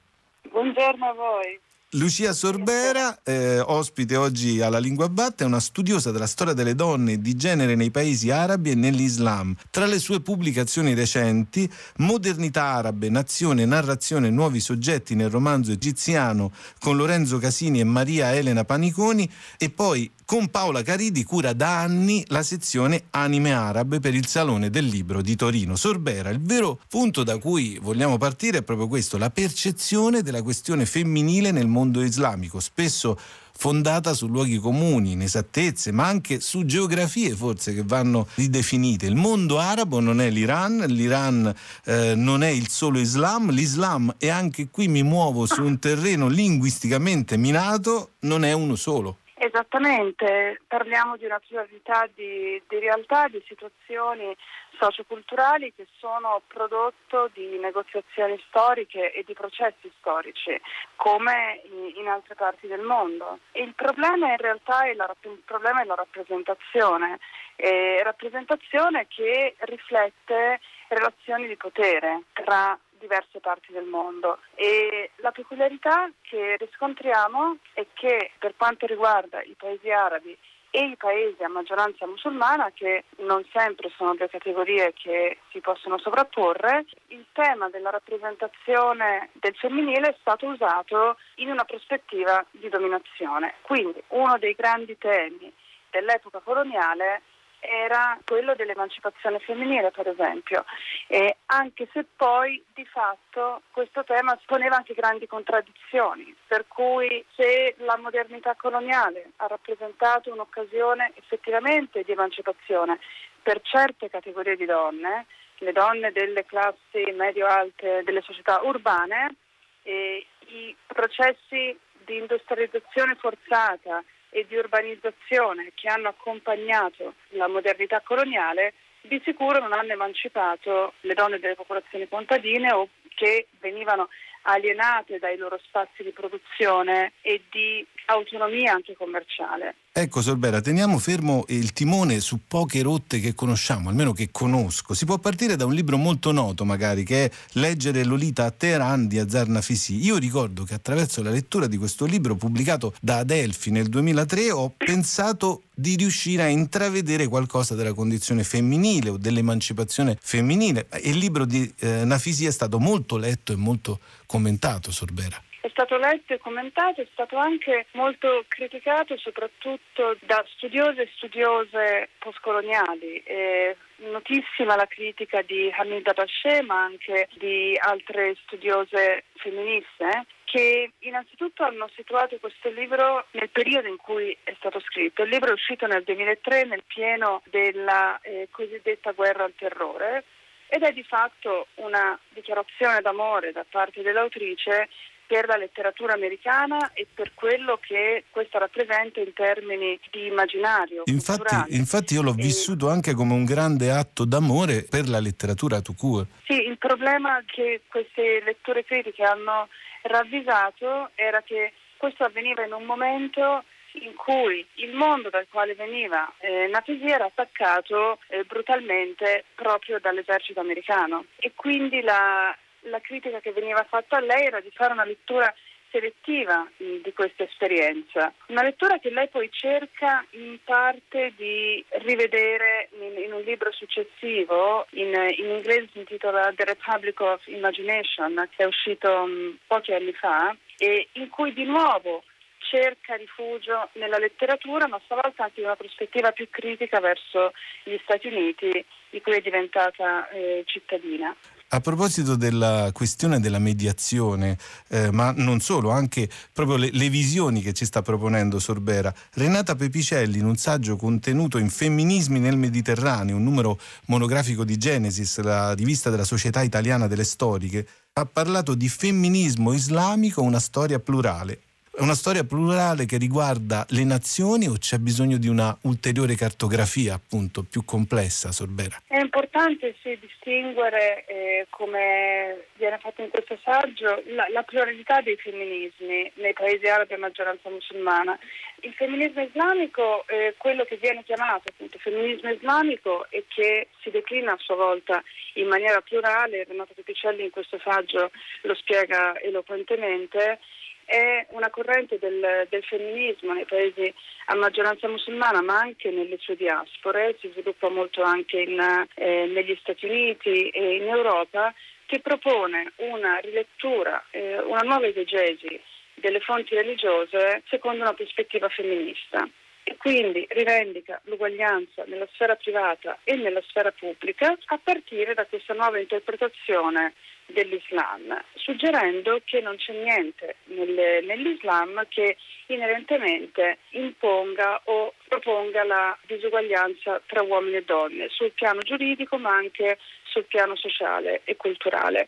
[0.49, 1.59] Buongiorno a voi.
[1.91, 7.21] Lucia Sorbera, eh, ospite oggi alla Lingua Batta, è una studiosa della storia delle donne
[7.21, 9.55] di genere nei paesi arabi e nell'Islam.
[9.69, 16.97] Tra le sue pubblicazioni recenti, Modernità arabe, nazione, narrazione, nuovi soggetti nel romanzo egiziano con
[16.97, 22.43] Lorenzo Casini e Maria Elena Paniconi e poi con Paola Caridi cura da anni la
[22.43, 25.77] sezione Anime Arabe per il Salone del Libro di Torino.
[25.77, 30.85] Sorbera, il vero punto da cui vogliamo partire è proprio questo, la percezione della questione
[30.85, 33.17] femminile nel mondo islamico, spesso
[33.57, 39.05] fondata su luoghi comuni, inesattezze, ma anche su geografie forse che vanno ridefinite.
[39.05, 44.27] Il mondo arabo non è l'Iran, l'Iran eh, non è il solo Islam, l'Islam, e
[44.27, 49.19] anche qui mi muovo su un terreno linguisticamente minato, non è uno solo.
[49.39, 54.35] Esattamente, parliamo di una pluralità di, di realtà, di situazioni
[54.79, 60.59] socioculturali che sono prodotto di negoziazioni storiche e di processi storici,
[60.95, 61.61] come
[61.95, 63.37] in altre parti del mondo.
[63.51, 67.19] Il problema in realtà è la, è la rappresentazione,
[67.57, 76.09] eh, rappresentazione che riflette relazioni di potere tra diverse parti del mondo e la peculiarità
[76.21, 80.37] che riscontriamo è che per quanto riguarda i paesi arabi
[80.69, 85.97] e i paesi a maggioranza musulmana, che non sempre sono due categorie che si possono
[85.97, 93.55] sovrapporre, il tema della rappresentazione del femminile è stato usato in una prospettiva di dominazione.
[93.61, 95.51] Quindi uno dei grandi temi
[95.89, 97.21] dell'epoca coloniale
[97.59, 100.65] era quello dell'emancipazione femminile, per esempio,
[101.07, 107.75] e anche se poi di fatto questo tema poneva anche grandi contraddizioni, per cui se
[107.79, 112.99] la modernità coloniale ha rappresentato un'occasione effettivamente di emancipazione
[113.41, 115.25] per certe categorie di donne,
[115.59, 119.35] le donne delle classi medio-alte delle società urbane,
[119.83, 124.03] i processi di industrializzazione forzata
[124.37, 131.15] e di urbanizzazione che hanno accompagnato la modernità coloniale di sicuro non hanno emancipato le
[131.15, 134.09] donne delle popolazioni contadine o che venivano
[134.43, 139.75] alienate dai loro spazi di produzione e di autonomia anche commerciale.
[139.99, 144.93] Ecco Sorbera, teniamo fermo il timone su poche rotte che conosciamo, almeno che conosco.
[144.93, 149.07] Si può partire da un libro molto noto magari, che è Leggere Lolita a Teheran
[149.07, 150.05] di Azar Nafisi.
[150.05, 154.71] Io ricordo che attraverso la lettura di questo libro pubblicato da Adelphi nel 2003 ho
[154.77, 160.85] pensato di riuscire a intravedere qualcosa della condizione femminile o dell'emancipazione femminile.
[161.05, 165.97] Il libro di eh, Nafisi è stato molto letto e molto commentato, Sorbera è stato
[165.97, 173.21] letto e commentato, è stato anche molto criticato soprattutto da studiose e studiose postcoloniali.
[173.23, 181.63] È notissima la critica di Hamida Bashe ma anche di altre studiose femministe che innanzitutto
[181.63, 185.23] hanno situato questo libro nel periodo in cui è stato scritto.
[185.23, 190.23] Il libro è uscito nel 2003 nel pieno della eh, cosiddetta guerra al terrore
[190.69, 194.89] ed è di fatto una dichiarazione d'amore da parte dell'autrice
[195.27, 201.03] per la letteratura americana e per quello che questo rappresenta in termini di immaginario.
[201.05, 202.41] Infatti, infatti io l'ho e...
[202.41, 206.27] vissuto anche come un grande atto d'amore per la letteratura tout court.
[206.45, 209.67] Sì, il problema che queste letture critiche hanno
[210.03, 213.63] ravvisato era che questo avveniva in un momento
[213.93, 220.59] in cui il mondo dal quale veniva eh, Natesi era attaccato eh, brutalmente proprio dall'esercito
[220.59, 222.55] americano e quindi la,
[222.89, 225.53] la critica che veniva fatta a lei era di fare una lettura
[225.91, 228.33] selettiva di questa esperienza.
[228.47, 234.85] Una lettura che lei poi cerca in parte di rivedere in, in un libro successivo,
[234.91, 240.13] in, in, inglese si intitola The Republic of Imagination, che è uscito um, pochi anni
[240.13, 242.23] fa, e in cui di nuovo
[242.59, 248.27] cerca rifugio nella letteratura, ma stavolta anche in una prospettiva più critica verso gli Stati
[248.27, 251.35] Uniti, di cui è diventata eh, cittadina.
[251.69, 257.61] A proposito della questione della mediazione, eh, ma non solo, anche proprio le, le, visioni
[257.61, 263.35] che ci sta proponendo Sorbera, Renata Pepicelli in un saggio contenuto in Femminismi nel Mediterraneo,
[263.35, 268.87] un numero monografico di Genesis, la rivista della Società Italiana delle Storiche, ha parlato di
[268.87, 271.63] femminismo islamico, una storia plurale.
[271.97, 277.15] È una storia plurale che riguarda le nazioni o c'è bisogno di una ulteriore cartografia
[277.15, 279.01] appunto più complessa, Sorbera?
[279.07, 285.37] È importante sì, distinguere, eh, come viene fatto in questo saggio, la, la, pluralità dei
[285.37, 288.37] femminismi nei paesi arabi a maggioranza musulmana.
[288.81, 294.51] Il femminismo islamico, eh, quello che viene chiamato appunto femminismo islamico e che si declina
[294.51, 298.29] a sua volta in maniera plurale, Renato Pepicelli in questo saggio
[298.61, 300.59] lo spiega eloquentemente,
[301.07, 304.13] è una corrente del, del, femminismo nei paesi
[304.47, 309.77] a maggioranza musulmana ma anche nelle sue diaspore, si sviluppa molto anche in, eh, negli
[309.79, 311.73] Stati Uniti e in Europa,
[312.05, 315.79] che propone una rilettura, eh, una nuova esegesi
[316.15, 319.47] delle fonti religiose secondo una prospettiva femminista.
[319.83, 325.73] E quindi rivendica l'uguaglianza nella sfera privata e nella sfera pubblica a partire da questa
[325.73, 327.13] nuova interpretazione
[327.47, 337.21] dell'Islam, suggerendo che non c'è niente nel, nell'Islam che inerentemente imponga o proponga la disuguaglianza
[337.25, 342.27] tra uomini e donne sul piano giuridico ma anche sul piano sociale e culturale.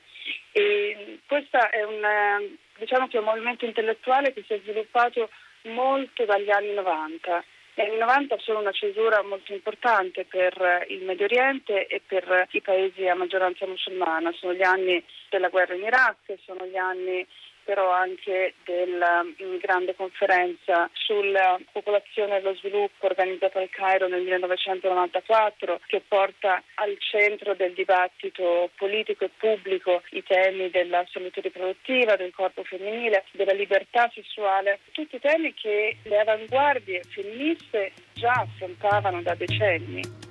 [0.51, 5.29] E questo è un, diciamo un movimento intellettuale che si è sviluppato
[5.63, 7.43] molto dagli anni 90
[7.79, 12.61] negli anni 90 sono una cesura molto importante per il Medio Oriente e per i
[12.61, 14.33] paesi a maggioranza musulmana.
[14.33, 17.25] Sono gli anni della guerra in Iraq, sono gli anni
[17.69, 19.23] però anche della
[19.61, 26.97] grande conferenza sulla popolazione e lo sviluppo organizzata al Cairo nel 1994 che porta al
[26.97, 33.53] centro del dibattito politico e pubblico i temi della salute riproduttiva, del corpo femminile, della
[33.53, 40.28] libertà sessuale, tutti temi che le avanguardie femministe già affrontavano da decenni.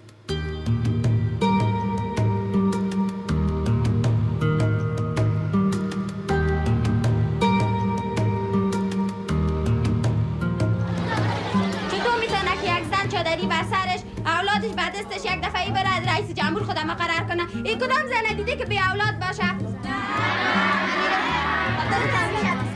[14.68, 17.42] اولادش بعد استش یک دفعه بره رئیس جمهور خودم قرار کنه.
[17.64, 19.42] این کدام زنه؟ دیده که بی اولاد باشه.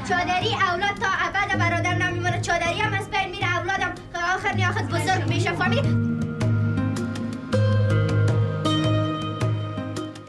[0.08, 2.40] چادری اولاد تا ابد برادر نمیمونه.
[2.40, 3.56] چادری هم از بین میره.
[3.58, 3.94] اولادم
[4.34, 5.52] آخر نیاخد بزرگ میشه.
[5.52, 6.21] فامیلی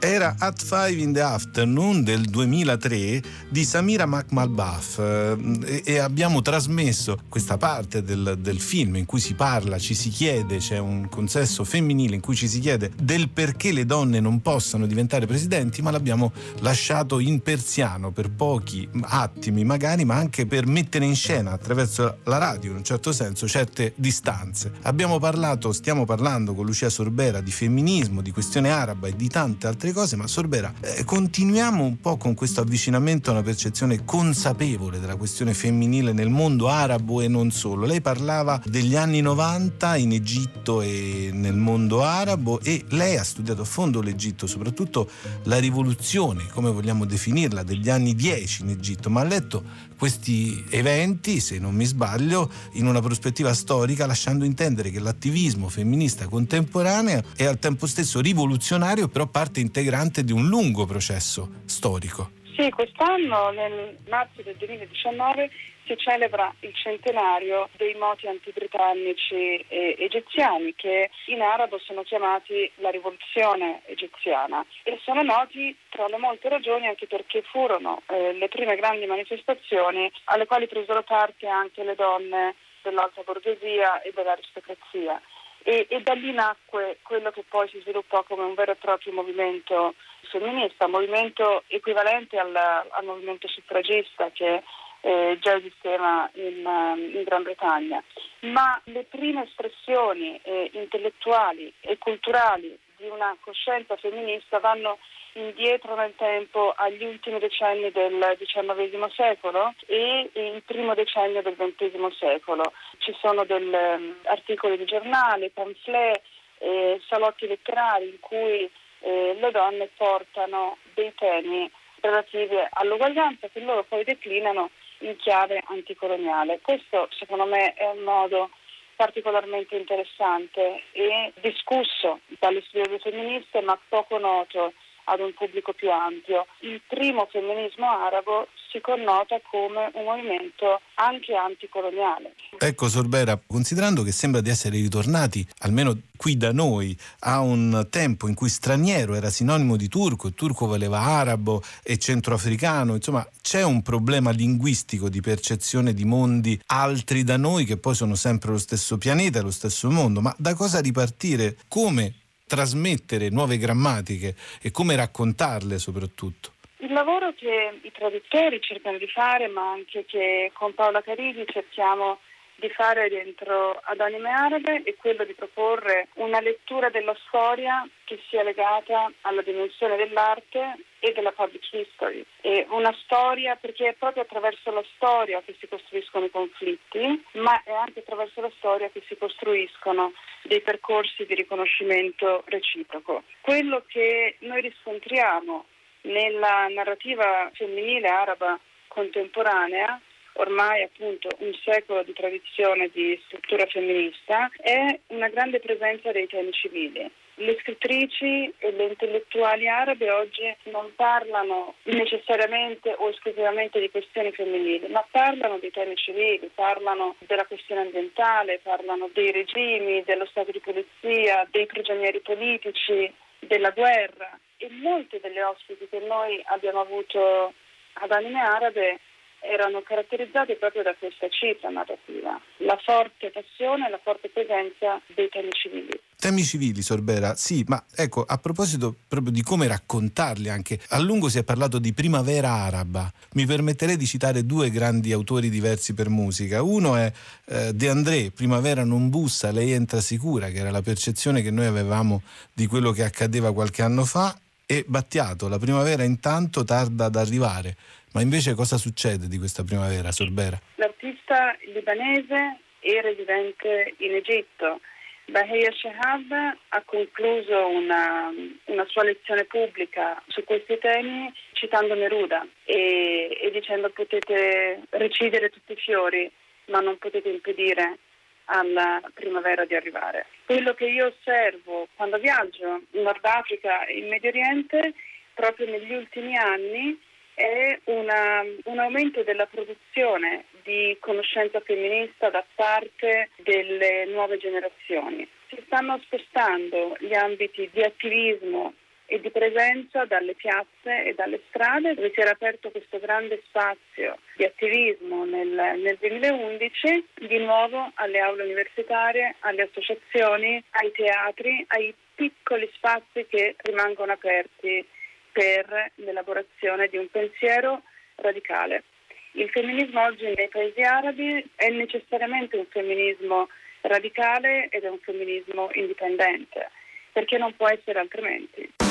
[0.03, 7.19] era At Five in the Afternoon del 2003 di Samira Makmalbaf eh, e abbiamo trasmesso
[7.29, 11.63] questa parte del, del, film in cui si parla, ci si chiede, c'è un consesso
[11.63, 15.89] femminile in cui ci si chiede del perché le donne non possano diventare presidenti, ma
[15.89, 22.17] l'abbiamo lasciato in persiano per pochi attimi magari, ma anche per mettere in scena attraverso
[22.25, 24.73] la radio in un certo senso certe distanze.
[24.81, 29.67] Abbiamo parlato, stiamo parlando con Lucia Sorbera di femminismo, di questione araba e di tante
[29.67, 34.99] altre cose, ma Sorbera, eh, continuiamo un po' con questo avvicinamento a una percezione consapevole
[34.99, 37.85] della questione femminile nel mondo arabo e non solo.
[37.85, 43.61] Lei parlava degli anni 90 in Egitto e nel mondo arabo e lei ha studiato
[43.61, 45.09] a fondo l'Egitto, soprattutto
[45.43, 49.63] la rivoluzione, come vogliamo definirla, degli anni 10 in Egitto, ma ha letto
[49.95, 56.27] questi eventi, se non mi sbaglio, in una prospettiva storica, lasciando intendere che l'attivismo femminista
[56.27, 59.82] contemporaneo è al tempo stesso rivoluzionario, però parte integrante
[60.21, 62.31] di un lungo processo storico.
[62.55, 65.49] Sì, quest'anno nel marzo del 2019
[65.85, 72.89] si celebra il centenario dei moti antibritannici eh, egiziani che in arabo sono chiamati la
[72.89, 78.75] rivoluzione egiziana e sono noti tra le molte ragioni anche perché furono eh, le prime
[78.75, 85.19] grandi manifestazioni alle quali presero parte anche le donne dell'alta borghesia e dell'aristocrazia.
[85.63, 89.13] E, e, da lì nacque quello che poi si sviluppò come un vero e proprio
[89.13, 89.95] movimento
[90.29, 94.63] femminista, movimento equivalente al, al movimento suffragista che
[95.01, 98.01] eh, già esisteva in, eh, in, Gran Bretagna,
[98.41, 104.97] ma le prime espressioni eh, intellettuali e culturali di una coscienza femminista vanno
[105.33, 112.15] indietro nel tempo agli ultimi decenni del XIX secolo e il primo decennio del XX
[112.17, 112.73] secolo.
[112.99, 116.21] Ci sono degli um, articoli di giornale, pamphlet,
[116.59, 118.69] eh, salotti letterari in cui
[118.99, 121.69] eh, le donne portano dei temi
[121.99, 124.69] relativi all'uguaglianza che loro poi declinano
[124.99, 126.59] in chiave anticoloniale.
[126.61, 128.49] Questo secondo me è un modo
[128.95, 134.73] particolarmente interessante e discusso dalle studiose femministe ma poco noto
[135.05, 136.45] ad un pubblico più ampio.
[136.59, 142.33] Il primo femminismo arabo si connota come un movimento anche anticoloniale.
[142.57, 148.27] Ecco Sorbera, considerando che sembra di essere ritornati, almeno qui da noi, a un tempo
[148.27, 153.61] in cui straniero era sinonimo di turco, il turco valeva arabo e centroafricano, insomma c'è
[153.61, 158.57] un problema linguistico di percezione di mondi altri da noi che poi sono sempre lo
[158.57, 161.57] stesso pianeta, lo stesso mondo, ma da cosa ripartire?
[161.67, 162.15] Come
[162.53, 166.51] trasmettere nuove grammatiche e come raccontarle soprattutto?
[166.77, 172.19] Il lavoro che i traduttori cercano di fare, ma anche che con Paola Caridi cerchiamo
[172.19, 172.32] di
[172.69, 178.43] fare dentro ad Anime Arabe è quello di proporre una lettura della storia che sia
[178.43, 182.23] legata alla dimensione dell'arte e della public history.
[182.39, 187.61] È una storia perché è proprio attraverso la storia che si costruiscono i conflitti, ma
[187.63, 193.23] è anche attraverso la storia che si costruiscono dei percorsi di riconoscimento reciproco.
[193.41, 195.65] Quello che noi riscontriamo
[196.03, 199.99] nella narrativa femminile araba contemporanea
[200.33, 206.51] ormai appunto un secolo di tradizione di struttura femminista, è una grande presenza dei temi
[206.51, 207.09] civili.
[207.35, 214.87] Le scrittrici e le intellettuali arabe oggi non parlano necessariamente o esclusivamente di questioni femminili,
[214.89, 220.59] ma parlano dei temi civili, parlano della questione ambientale, parlano dei regimi, dello stato di
[220.59, 224.37] polizia, dei prigionieri politici, della guerra.
[224.57, 227.51] E molte delle ospiti che noi abbiamo avuto
[227.93, 228.99] ad Anime Arabe
[229.43, 235.29] erano caratterizzati proprio da questa cifra narrativa, la forte passione e la forte presenza dei
[235.29, 235.99] temi civili.
[236.15, 241.27] Temi civili, Sorbera, sì, ma ecco, a proposito proprio di come raccontarli anche, a lungo
[241.27, 243.11] si è parlato di primavera araba.
[243.33, 246.61] Mi permetterei di citare due grandi autori diversi per musica.
[246.61, 247.11] Uno è
[247.45, 251.65] eh, De André, Primavera non bussa, lei entra sicura, che era la percezione che noi
[251.65, 252.21] avevamo
[252.53, 257.75] di quello che accadeva qualche anno fa, e Battiato, la primavera intanto tarda ad arrivare.
[258.13, 260.59] Ma invece cosa succede di questa primavera, Sorbera?
[260.75, 264.81] L'artista libanese è residente in Egitto.
[265.25, 268.29] Bahia Shehab ha concluso una,
[268.65, 275.71] una, sua lezione pubblica su questi temi citando Neruda e, e dicendo potete recidere tutti
[275.71, 276.29] i fiori
[276.65, 277.97] ma non potete impedire
[278.45, 280.27] alla primavera di arrivare.
[280.45, 284.93] Quello che io osservo quando viaggio in Nord Africa e in Medio Oriente
[285.33, 286.99] proprio negli ultimi anni
[287.33, 295.27] è una, un aumento della produzione di conoscenza femminista da parte delle nuove generazioni.
[295.49, 298.73] Si stanno spostando gli ambiti di attivismo
[299.05, 304.17] e di presenza dalle piazze e dalle strade dove si era aperto questo grande spazio
[304.35, 311.93] di attivismo nel, nel 2011 di nuovo alle aule universitarie, alle associazioni, ai teatri, ai
[312.15, 314.85] piccoli spazi che rimangono aperti
[315.33, 317.81] per l'elaborazione di un pensiero
[318.15, 318.83] radicale.
[319.31, 323.49] Il femminismo oggi nei paesi arabi è necessariamente un femminismo
[323.81, 326.69] radicale ed è un femminismo indipendente,
[327.11, 328.82] perché non può essere altrimenti.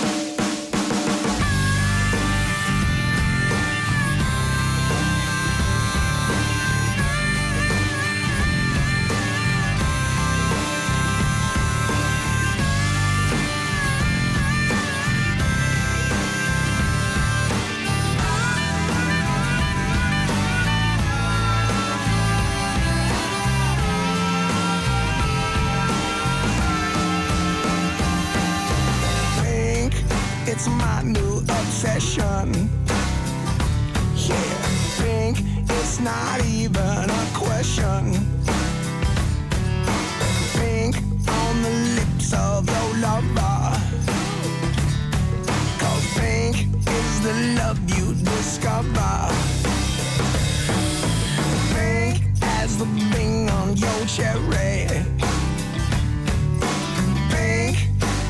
[32.03, 32.69] New obsession.
[34.99, 35.39] pink,
[35.71, 38.13] it's not even a question.
[40.55, 40.97] Pink
[41.29, 43.79] on the lips of your lover.
[45.79, 46.57] Cause pink
[46.89, 49.15] is the love you discover.
[51.73, 54.89] Pink as the bing on your cherry.
[57.31, 57.77] Pink,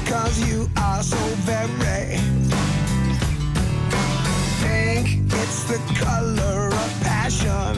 [0.07, 1.17] cause you are so
[1.47, 1.92] very
[5.73, 7.77] the color of passion.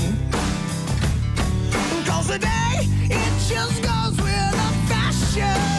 [2.04, 5.72] Cause today, it just goes with the fashion.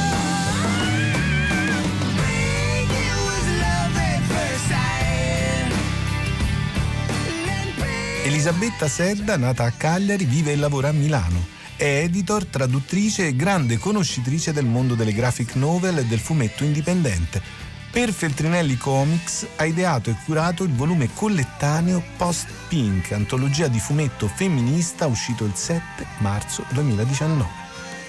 [8.24, 11.54] Elisabetta Sedda, nata a Cagliari, vive e lavora a Milano.
[11.76, 17.65] È editor, traduttrice e grande conoscitrice del mondo delle graphic novel e del fumetto indipendente.
[17.96, 24.28] Per Feltrinelli Comics ha ideato e curato il volume collettaneo Post Pink, antologia di fumetto
[24.28, 27.50] femminista uscito il 7 marzo 2019.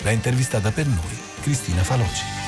[0.02, 2.45] L'ha intervistata per noi Cristina Faloci.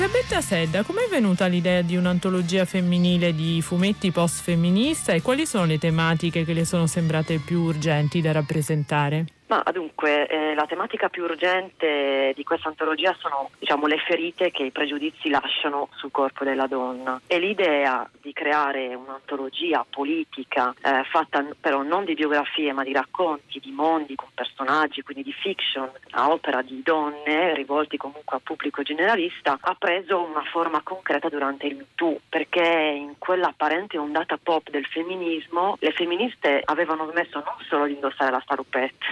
[0.00, 5.76] Elisabetta Sedda, com'è venuta l'idea di un'antologia femminile di fumetti post-femminista e quali sono le
[5.76, 9.26] tematiche che le sono sembrate più urgenti da rappresentare?
[9.48, 14.64] Ma dunque, eh, la tematica più urgente di questa antologia sono diciamo, le ferite che
[14.64, 17.18] i pregiudizi lasciano sul corpo della donna.
[17.26, 23.58] E l'idea di creare un'antologia politica eh, fatta però non di biografie ma di racconti,
[23.58, 28.82] di mondi con personaggi, quindi di fiction a opera di donne rivolti comunque a pubblico
[28.82, 34.84] generalista ha preso una forma concreta durante il MeToo perché in quell'apparente ondata pop del
[34.84, 39.06] femminismo le femministe avevano smesso non solo di indossare la salopette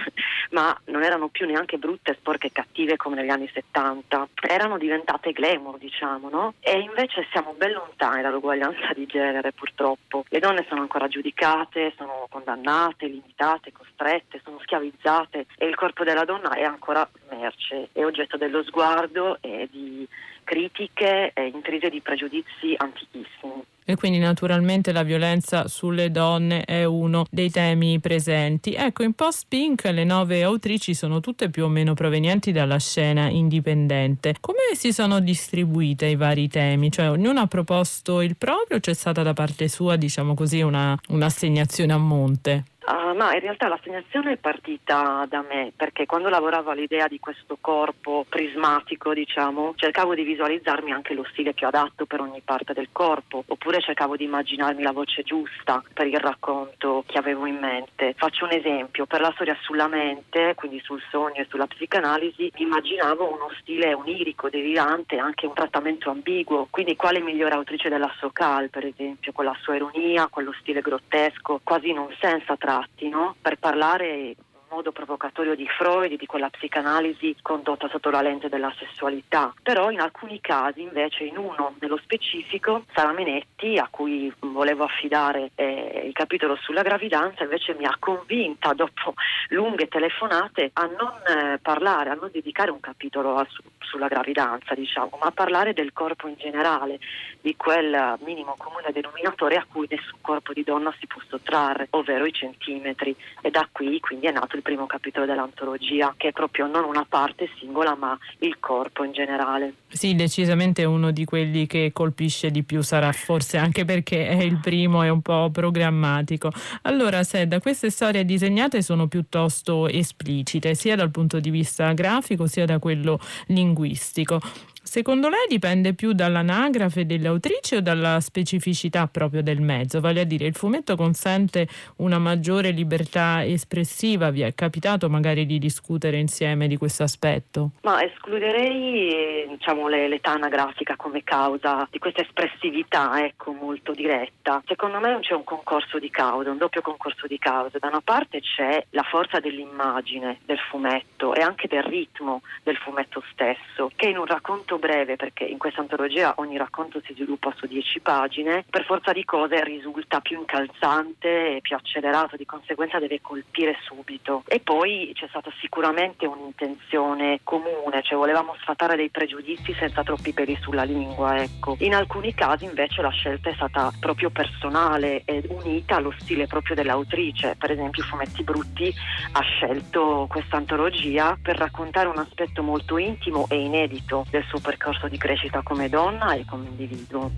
[0.51, 5.31] ma non erano più neanche brutte, sporche e cattive come negli anni 70, erano diventate
[5.31, 6.53] glamour, diciamo, no?
[6.59, 10.25] E invece siamo ben lontani dall'uguaglianza di genere, purtroppo.
[10.29, 16.25] Le donne sono ancora giudicate, sono condannate, limitate, costrette, sono schiavizzate e il corpo della
[16.25, 20.07] donna è ancora merce, è oggetto dello sguardo e di
[20.47, 23.65] critiche e intrise di pregiudizi antichissimi.
[23.83, 28.73] E quindi naturalmente la violenza sulle donne è uno dei temi presenti.
[28.73, 33.29] Ecco, in Post Pink le nove autrici sono tutte più o meno provenienti dalla scena
[33.29, 34.35] indipendente.
[34.41, 36.91] Come si sono distribuite i vari temi?
[36.91, 40.97] Cioè ognuno ha proposto il proprio o c'è stata da parte sua, diciamo così, una,
[41.09, 42.63] un'assegnazione a monte?
[42.87, 47.57] Uh, ma in realtà l'assegnazione è partita da me perché quando lavoravo all'idea di questo
[47.59, 52.87] corpo prismatico, diciamo, cercavo di visualizzarmi anche lo stile più adatto per ogni parte del
[52.93, 58.13] corpo, oppure cercavo di immaginarmi la voce giusta per il racconto che avevo in mente.
[58.15, 63.29] Faccio un esempio, per la storia sulla mente, quindi sul sogno e sulla psicanalisi, immaginavo
[63.29, 68.85] uno stile onirico, delirante, anche un trattamento ambiguo, quindi quale migliore autrice della Sokal, per
[68.85, 72.75] esempio, con la sua ironia, quello stile grottesco, quasi non senza tra
[73.09, 73.35] no?
[73.41, 74.35] per parlare
[74.69, 79.53] modo provocatorio di Freud, di quella psicanalisi condotta sotto la lente della sessualità.
[79.61, 85.51] Però in alcuni casi, invece, in uno nello specifico, Sara Menetti, a cui volevo affidare
[85.55, 89.13] eh, il capitolo sulla gravidanza, invece mi ha convinta dopo
[89.49, 94.73] lunghe telefonate a non eh, parlare, a non dedicare un capitolo a, su, sulla gravidanza,
[94.75, 96.99] diciamo, ma a parlare del corpo in generale,
[97.41, 102.25] di quel minimo comune denominatore a cui nessun corpo di donna si può sottrarre, ovvero
[102.25, 103.15] i centimetri.
[103.41, 107.05] E da qui quindi è nato il primo capitolo dell'antologia, che è proprio non una
[107.07, 109.73] parte singola, ma il corpo in generale.
[109.87, 114.59] Sì, decisamente uno di quelli che colpisce di più sarà forse anche perché è il
[114.59, 116.51] primo e un po' programmatico.
[116.83, 122.65] Allora, Sedda, queste storie disegnate sono piuttosto esplicite, sia dal punto di vista grafico sia
[122.65, 124.41] da quello linguistico.
[124.87, 129.99] Secondo lei dipende più dall'anagrafe delle autrici o dalla specificità proprio del mezzo?
[129.99, 131.67] Vale a dire, il fumetto consente
[131.97, 134.29] una maggiore libertà espressiva?
[134.29, 137.71] Vi è capitato magari di discutere insieme di questo aspetto?
[137.81, 144.63] Ma escluderei diciamo, le, l'età anagrafica come causa di questa espressività ecco, molto diretta.
[144.65, 147.77] Secondo me c'è un concorso di cause, un doppio concorso di cause.
[147.77, 153.21] Da una parte c'è la forza dell'immagine del fumetto e anche del ritmo del fumetto
[153.33, 157.65] stesso, che in un racconto breve perché in questa antologia ogni racconto si sviluppa su
[157.65, 163.21] dieci pagine, per forza di cose risulta più incalzante e più accelerato, di conseguenza deve
[163.21, 164.43] colpire subito.
[164.47, 170.57] E poi c'è stata sicuramente un'intenzione comune, cioè volevamo sfatare dei pregiudizi senza troppi peli
[170.61, 171.75] sulla lingua, ecco.
[171.79, 176.75] In alcuni casi invece la scelta è stata proprio personale ed unita allo stile proprio
[176.75, 177.55] dell'autrice.
[177.57, 178.93] Per esempio Fumetti Brutti
[179.33, 185.07] ha scelto questa antologia per raccontare un aspetto molto intimo e inedito del suo percorso
[185.07, 187.31] di crescita come donna e come individuo.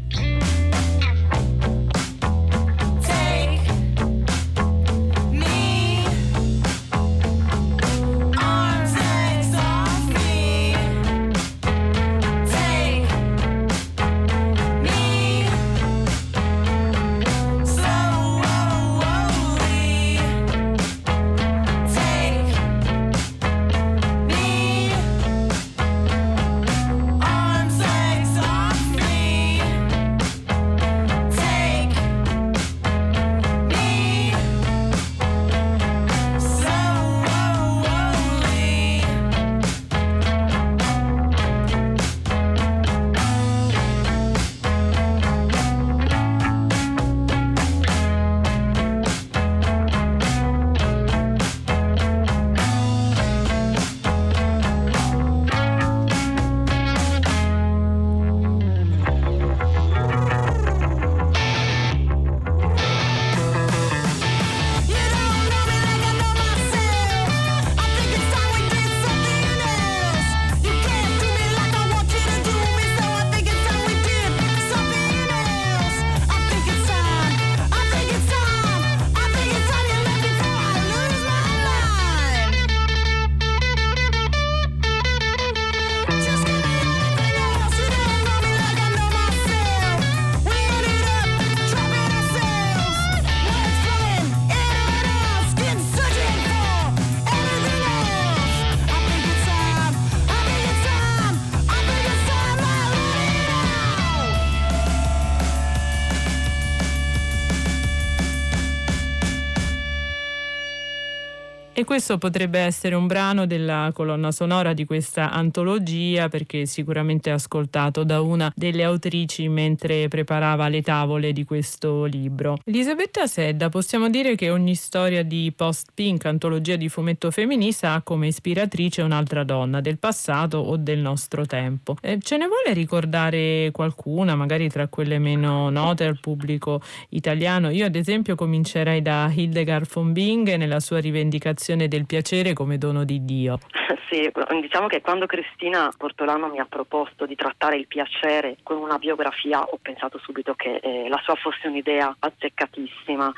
[111.80, 118.03] E questo potrebbe essere un brano della colonna sonora di questa antologia perché sicuramente ascoltato
[118.03, 122.57] da una delle autrici mentre preparava le tavole di questo libro.
[122.65, 128.27] Elisabetta Sedda, possiamo dire che ogni storia di post-pink, antologia di fumetto femminista, ha come
[128.27, 131.95] ispiratrice un'altra donna del passato o del nostro tempo.
[132.01, 137.69] Eh, ce ne vuole ricordare qualcuna, magari tra quelle meno note al pubblico italiano?
[137.69, 143.03] Io ad esempio comincerei da Hildegard von Bingen nella sua rivendicazione del piacere come dono
[143.03, 143.59] di Dio.
[144.09, 144.28] Sì,
[144.61, 149.61] diciamo che quando Cristina Portolano mi ha proposto di trattare il piacere con una biografia
[149.61, 153.32] ho pensato subito che eh, la sua fosse un'idea azzeccatissima.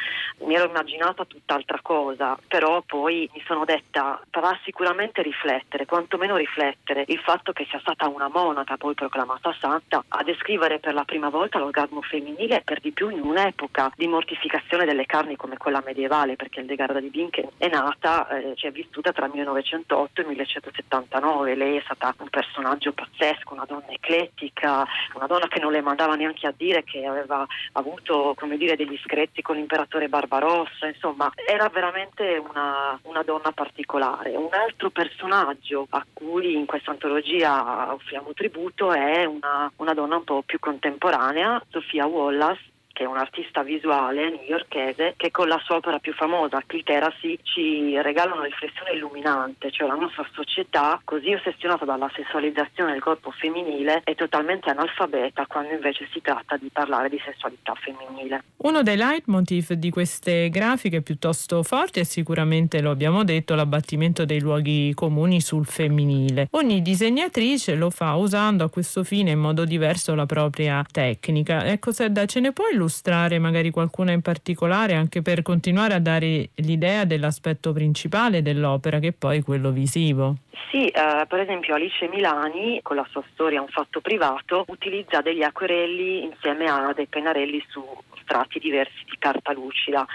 [0.45, 7.03] Mi ero immaginata tutt'altra cosa, però poi mi sono detta farà sicuramente riflettere, quantomeno riflettere
[7.07, 11.27] il fatto che sia stata una monaca poi proclamata santa a descrivere per la prima
[11.27, 16.37] volta l'orgasmo femminile per di più in un'epoca di mortificazione delle carni come quella medievale,
[16.37, 20.27] perché il Degarda di Binken è nata, eh, cioè vissuta tra il 1908 e il
[20.29, 21.55] 1979.
[21.55, 26.15] Lei è stata un personaggio pazzesco, una donna eclettica, una donna che non le mandava
[26.15, 32.37] neanche a dire che aveva avuto dire, degli screzi con l'imperatore Barbarossa, insomma era veramente
[32.37, 34.35] una, una donna particolare.
[34.35, 40.23] Un altro personaggio a cui in questa antologia offriamo tributo è una, una donna un
[40.23, 45.77] po' più contemporanea, Sofia Wallace, che è un artista visuale newyorkese che con la sua
[45.77, 51.85] opera più famosa, Cliteracy, ci regala una riflessione illuminante, cioè la nostra società, così ossessionata
[51.85, 57.19] dalla sessualizzazione del corpo femminile, è totalmente analfabeta quando invece si tratta di parlare di
[57.23, 58.43] sessualità femminile.
[58.57, 64.39] Uno dei leitmotiv di queste grafiche piuttosto forti è sicuramente, lo abbiamo detto, l'abbattimento dei
[64.39, 66.47] luoghi comuni sul femminile.
[66.51, 71.65] Ogni disegnatrice lo fa usando a questo fine in modo diverso la propria tecnica.
[71.65, 76.49] Ecco, Sedda, ce ne puoi illustrare magari qualcuna in particolare anche per continuare a dare
[76.55, 80.37] l'idea dell'aspetto principale dell'opera che è poi quello visivo?
[80.71, 85.43] Sì, eh, per esempio Alice Milani, con la sua storia Un fatto privato, utilizza degli
[85.43, 87.83] acquerelli insieme a dei pennarelli su
[88.31, 90.05] strati diversi di carta lucida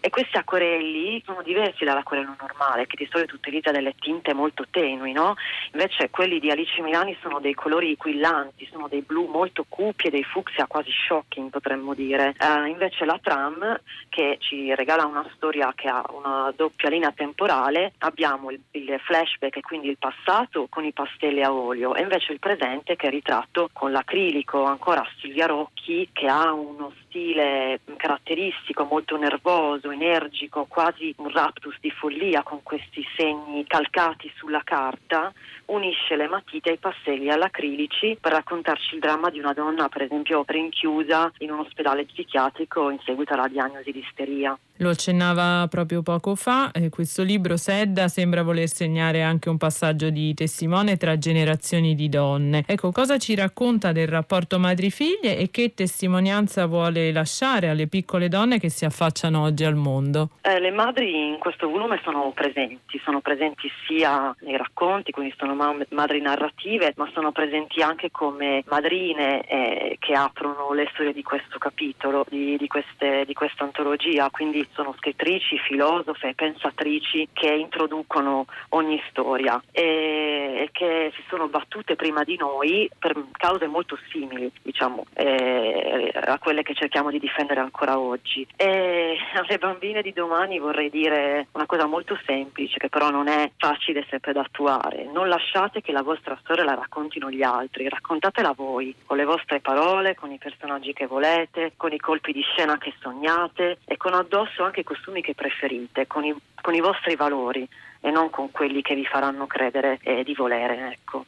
[0.00, 5.12] e questi acquerelli sono diversi dall'acquerello normale che di solito utilizza delle tinte molto tenui,
[5.12, 5.34] no?
[5.72, 10.10] invece quelli di Alice Milani sono dei colori inquillanti, sono dei blu molto cupi e
[10.10, 12.34] dei fucsia quasi shocking potremmo dire.
[12.38, 17.94] Uh, invece la tram che ci regala una storia che ha una doppia linea temporale,
[17.98, 22.32] abbiamo il, il flashback e quindi il passato con i pastelli a olio e invece
[22.32, 27.63] il presente che è ritratto con l'acrilico ancora Silvia Rocchi che ha uno stile
[27.96, 35.32] caratteristico, molto nervoso, energico, quasi un raptus di follia con questi segni calcati sulla carta,
[35.66, 40.44] unisce le matite ai pastelli all'acrilici per raccontarci il dramma di una donna, per esempio,
[40.46, 44.56] rinchiusa in un ospedale psichiatrico in seguito alla diagnosi di isteria.
[44.78, 50.10] Lo accennava proprio poco fa, eh, questo libro Sedda sembra voler segnare anche un passaggio
[50.10, 52.64] di testimone tra generazioni di donne.
[52.66, 58.58] Ecco, cosa ci racconta del rapporto madri-figlie e che testimonianza vuole lasciare alle piccole donne
[58.58, 60.30] che si affacciano oggi al mondo?
[60.42, 65.53] Eh, le madri in questo volume sono presenti, sono presenti sia nei racconti, quindi sono
[65.54, 71.22] ma- madri narrative, ma sono presenti anche come madrine eh, che aprono le storie di
[71.22, 74.30] questo capitolo, di, di, queste, di questa antologia.
[74.30, 82.24] Quindi sono scrittrici, filosofe, pensatrici che introducono ogni storia e, che si sono battute prima
[82.24, 87.98] di noi per cause molto simili, diciamo, eh, a quelle che cerchiamo di difendere ancora
[87.98, 88.46] oggi.
[88.56, 93.50] E alle bambine di domani vorrei dire una cosa molto semplice che però non è
[93.56, 95.04] facile sempre da attuare.
[95.12, 99.60] Non lasciate che la vostra storia la raccontino gli altri, raccontatela voi, con le vostre
[99.60, 104.14] parole, con i personaggi che volete, con i colpi di scena che sognate e con
[104.14, 107.68] addosso anche i costumi che preferite, con i, con i vostri valori
[108.00, 110.92] e non con quelli che vi faranno credere eh, di volere.
[110.92, 111.24] Ecco.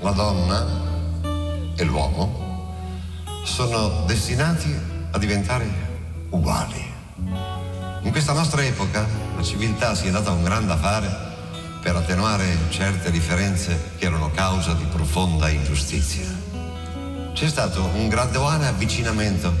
[0.00, 0.66] La donna
[1.74, 2.74] e l'uomo
[3.44, 4.74] sono destinati
[5.10, 5.66] a diventare
[6.30, 6.84] uguali.
[8.02, 11.26] In questa nostra epoca la civiltà si è data un grande affare
[11.80, 16.26] per attenuare certe differenze che erano causa di profonda ingiustizia.
[17.32, 19.52] C'è stato un graduale avvicinamento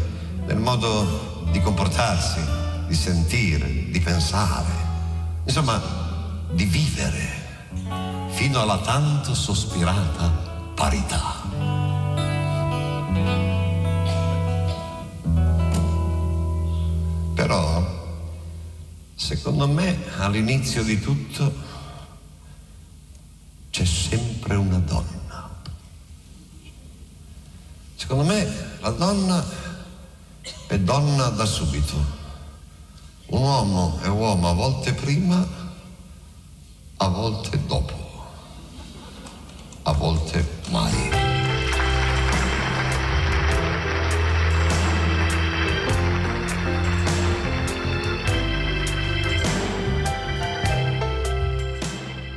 [0.46, 2.40] nel modo di comportarsi,
[2.86, 4.70] di sentire, di pensare,
[5.44, 5.80] insomma,
[6.50, 7.37] di vivere,
[8.38, 10.28] fino alla tanto sospirata
[10.76, 11.42] parità.
[17.34, 17.84] Però,
[19.16, 21.52] secondo me, all'inizio di tutto
[23.70, 25.50] c'è sempre una donna.
[27.96, 29.44] Secondo me la donna
[30.68, 31.96] è donna da subito.
[33.26, 35.44] Un uomo è uomo a volte prima,
[36.98, 37.97] a volte dopo,
[39.98, 40.92] volte mai.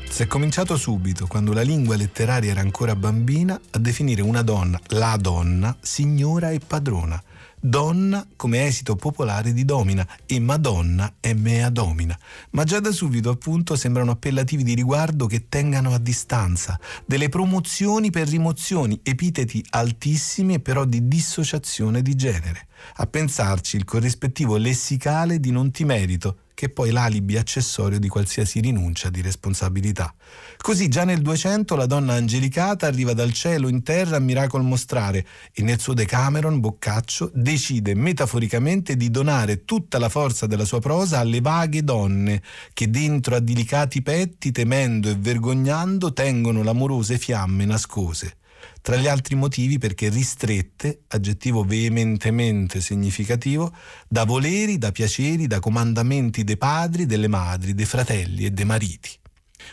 [0.10, 4.80] Si è cominciato subito, quando la lingua letteraria era ancora bambina, a definire una donna,
[4.90, 7.22] la donna, signora e padrona.
[7.64, 12.18] Donna come esito popolare di domina e Madonna è mea domina.
[12.52, 18.10] Ma già da subito appunto sembrano appellativi di riguardo che tengano a distanza, delle promozioni
[18.10, 22.68] per rimozioni, epiteti altissimi e però di dissociazione di genere.
[22.96, 28.08] A pensarci il corrispettivo lessicale di non ti merito, che è poi l'alibi accessorio di
[28.08, 30.14] qualsiasi rinuncia di responsabilità.
[30.58, 35.26] Così già nel 200 la donna angelicata arriva dal cielo in terra a miracol mostrare
[35.54, 41.20] e nel suo Decameron Boccaccio decide metaforicamente di donare tutta la forza della sua prosa
[41.20, 42.42] alle vaghe donne
[42.74, 48.36] che dentro a delicati petti, temendo e vergognando, tengono l'amorose fiamme nascose
[48.82, 53.74] tra gli altri motivi perché ristrette, aggettivo veementemente significativo,
[54.08, 59.10] da voleri, da piaceri, da comandamenti dei padri, delle madri, dei fratelli e dei mariti.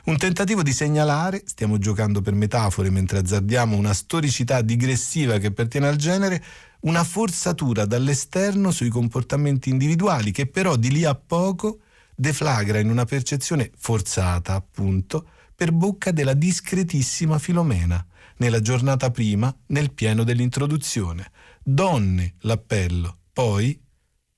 [0.05, 5.89] Un tentativo di segnalare, stiamo giocando per metafore mentre azzardiamo una storicità digressiva che appartiene
[5.89, 6.45] al genere,
[6.81, 11.81] una forzatura dall'esterno sui comportamenti individuali che però di lì a poco
[12.15, 18.05] deflagra in una percezione forzata, appunto, per bocca della discretissima Filomena,
[18.39, 21.31] nella giornata prima, nel pieno dell'introduzione.
[21.63, 23.19] Donne, l'appello.
[23.33, 23.81] Poi,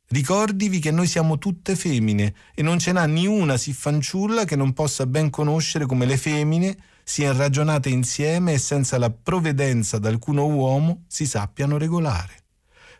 [0.09, 4.57] ricordivi che noi siamo tutte femmine e non ce n'ha ni una sì fanciulla che
[4.57, 10.47] non possa ben conoscere come le femmine siano ragionate insieme e senza la provvedenza d'alcuno
[10.47, 12.39] uomo si sappiano regolare.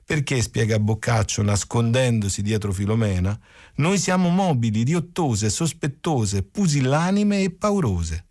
[0.05, 3.39] Perché, spiega Boccaccio, nascondendosi dietro Filomena,
[3.77, 8.27] noi siamo mobili, riottose, sospettose, pusillanime e paurose.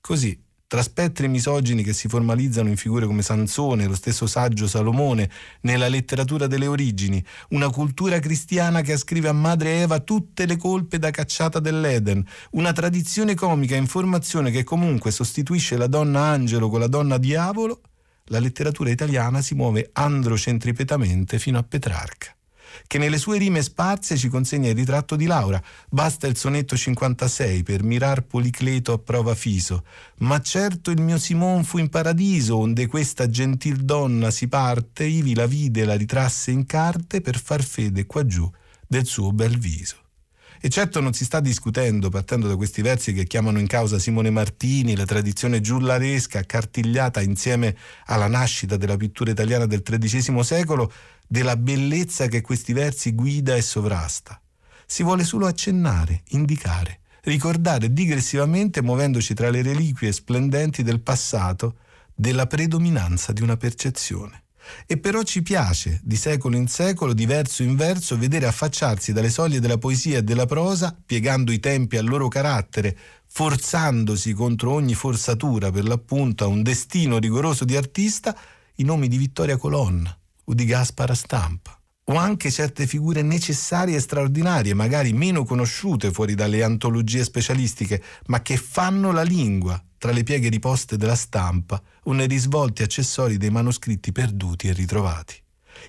[0.00, 0.43] Così,
[0.74, 5.86] tra spettri misogini che si formalizzano in figure come Sansone, lo stesso saggio Salomone, nella
[5.86, 11.12] letteratura delle origini, una cultura cristiana che ascrive a madre Eva tutte le colpe da
[11.12, 16.88] cacciata dell'Eden, una tradizione comica in formazione che comunque sostituisce la donna angelo con la
[16.88, 17.80] donna diavolo,
[18.24, 22.34] la letteratura italiana si muove androcentripetamente fino a Petrarca
[22.86, 25.62] che nelle sue rime sparse ci consegna il ritratto di Laura.
[25.88, 29.84] Basta il sonetto 56 per mirar Policleto a prova fiso.
[30.18, 35.34] Ma certo il mio Simon fu in paradiso, onde questa gentil donna si parte, ivi
[35.34, 38.50] la vide e la ritrasse in carte per far fede qua giù
[38.86, 40.03] del suo bel viso.
[40.64, 44.30] E certo non si sta discutendo, partendo da questi versi che chiamano in causa Simone
[44.30, 50.90] Martini, la tradizione giullaresca accartigliata insieme alla nascita della pittura italiana del XIII secolo,
[51.26, 54.40] della bellezza che questi versi guida e sovrasta.
[54.86, 61.76] Si vuole solo accennare, indicare, ricordare digressivamente, muovendoci tra le reliquie splendenti del passato,
[62.14, 64.43] della predominanza di una percezione.
[64.86, 69.30] E però ci piace, di secolo in secolo, di verso in verso, vedere affacciarsi dalle
[69.30, 72.96] soglie della poesia e della prosa, piegando i tempi al loro carattere,
[73.26, 78.36] forzandosi contro ogni forzatura per l'appunto a un destino rigoroso di artista,
[78.76, 84.00] i nomi di Vittoria Colonna, o di Gaspara Stampa, o anche certe figure necessarie e
[84.00, 90.22] straordinarie, magari meno conosciute fuori dalle antologie specialistiche, ma che fanno la lingua tra le
[90.22, 95.34] pieghe riposte della stampa o nei risvolti accessori dei manoscritti perduti e ritrovati.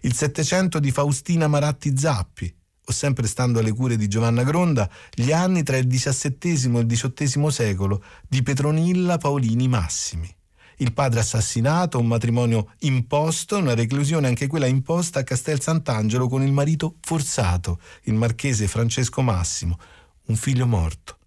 [0.03, 2.55] Il Settecento di Faustina Maratti Zappi,
[2.85, 6.85] o sempre stando alle cure di Giovanna Gronda, gli anni tra il XVII e il
[6.85, 10.33] XVIII secolo di Petronilla Paolini Massimi
[10.77, 16.41] il padre assassinato, un matrimonio imposto, una reclusione anche quella imposta a Castel Sant'Angelo con
[16.41, 19.79] il marito forzato, il marchese Francesco Massimo,
[20.25, 21.17] un figlio morto.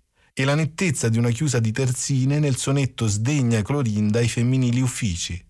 [0.41, 5.45] E la nettezza di una chiusa di terzine nel sonetto Sdegna Clorinda ai femminili uffici.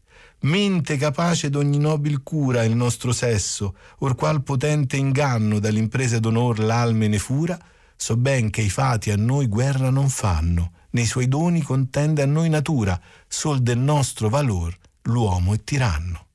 [0.44, 7.06] Mente capace d'ogni nobil cura il nostro sesso, or qual potente inganno dall'imprese d'onor l'alme
[7.06, 7.60] ne fura,
[7.94, 12.26] so ben che i fati a noi guerra non fanno, nei suoi doni contende a
[12.26, 16.28] noi natura, sol del nostro valor l'uomo è tiranno.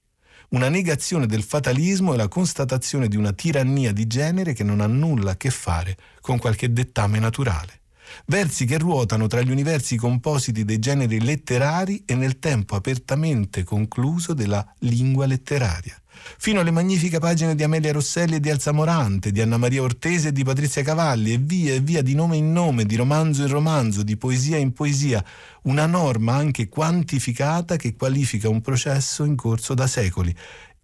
[0.49, 4.85] Una negazione del fatalismo e la constatazione di una tirannia di genere che non ha
[4.85, 7.79] nulla a che fare con qualche dettame naturale.
[8.25, 14.33] Versi che ruotano tra gli universi compositi dei generi letterari e nel tempo apertamente concluso
[14.33, 15.97] della lingua letteraria.
[16.37, 20.29] Fino alle magnifiche pagine di Amelia Rosselli e di Elsa Morante, di Anna Maria Ortese
[20.29, 23.49] e di Patrizia Cavalli, e via e via di nome in nome, di romanzo in
[23.49, 25.23] romanzo, di poesia in poesia,
[25.63, 30.33] una norma anche quantificata che qualifica un processo in corso da secoli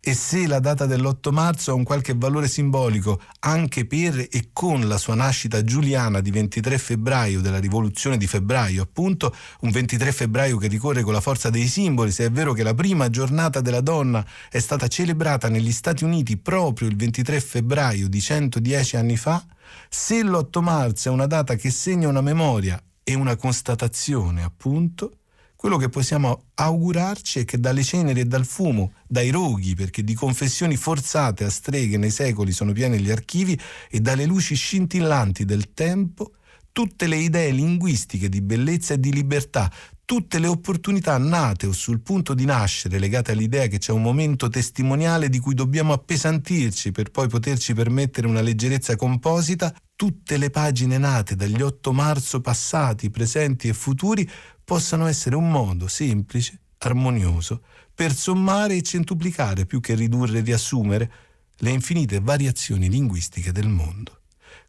[0.01, 4.87] e se la data dell'8 marzo ha un qualche valore simbolico anche per e con
[4.87, 10.57] la sua nascita giuliana di 23 febbraio della rivoluzione di febbraio, appunto, un 23 febbraio
[10.57, 13.81] che ricorre con la forza dei simboli, se è vero che la prima giornata della
[13.81, 19.45] donna è stata celebrata negli Stati Uniti proprio il 23 febbraio di 110 anni fa,
[19.89, 25.18] se l'8 marzo è una data che segna una memoria e una constatazione, appunto,
[25.59, 30.13] quello che possiamo augurarci è che dalle ceneri e dal fumo, dai roghi, perché di
[30.13, 35.73] confessioni forzate a streghe nei secoli sono pieni gli archivi, e dalle luci scintillanti del
[35.73, 36.31] tempo,
[36.71, 39.69] tutte le idee linguistiche di bellezza e di libertà,
[40.05, 44.47] tutte le opportunità nate o sul punto di nascere legate all'idea che c'è un momento
[44.47, 50.97] testimoniale di cui dobbiamo appesantirci per poi poterci permettere una leggerezza composita, tutte le pagine
[50.97, 54.27] nate dagli 8 marzo passati, presenti e futuri
[54.69, 61.11] possano essere un modo semplice, armonioso, per sommare e centuplicare più che ridurre e riassumere
[61.57, 64.19] le infinite variazioni linguistiche del mondo,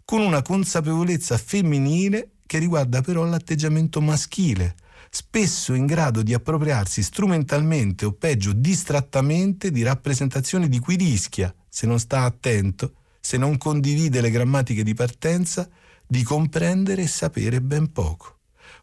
[0.07, 4.75] con una consapevolezza femminile che riguarda però l'atteggiamento maschile,
[5.11, 11.87] spesso in grado di appropriarsi strumentalmente o peggio distrattamente di rappresentazioni di cui rischia, se
[11.87, 15.69] non sta attento, se non condivide le grammatiche di partenza,
[16.07, 18.39] di comprendere e sapere ben poco.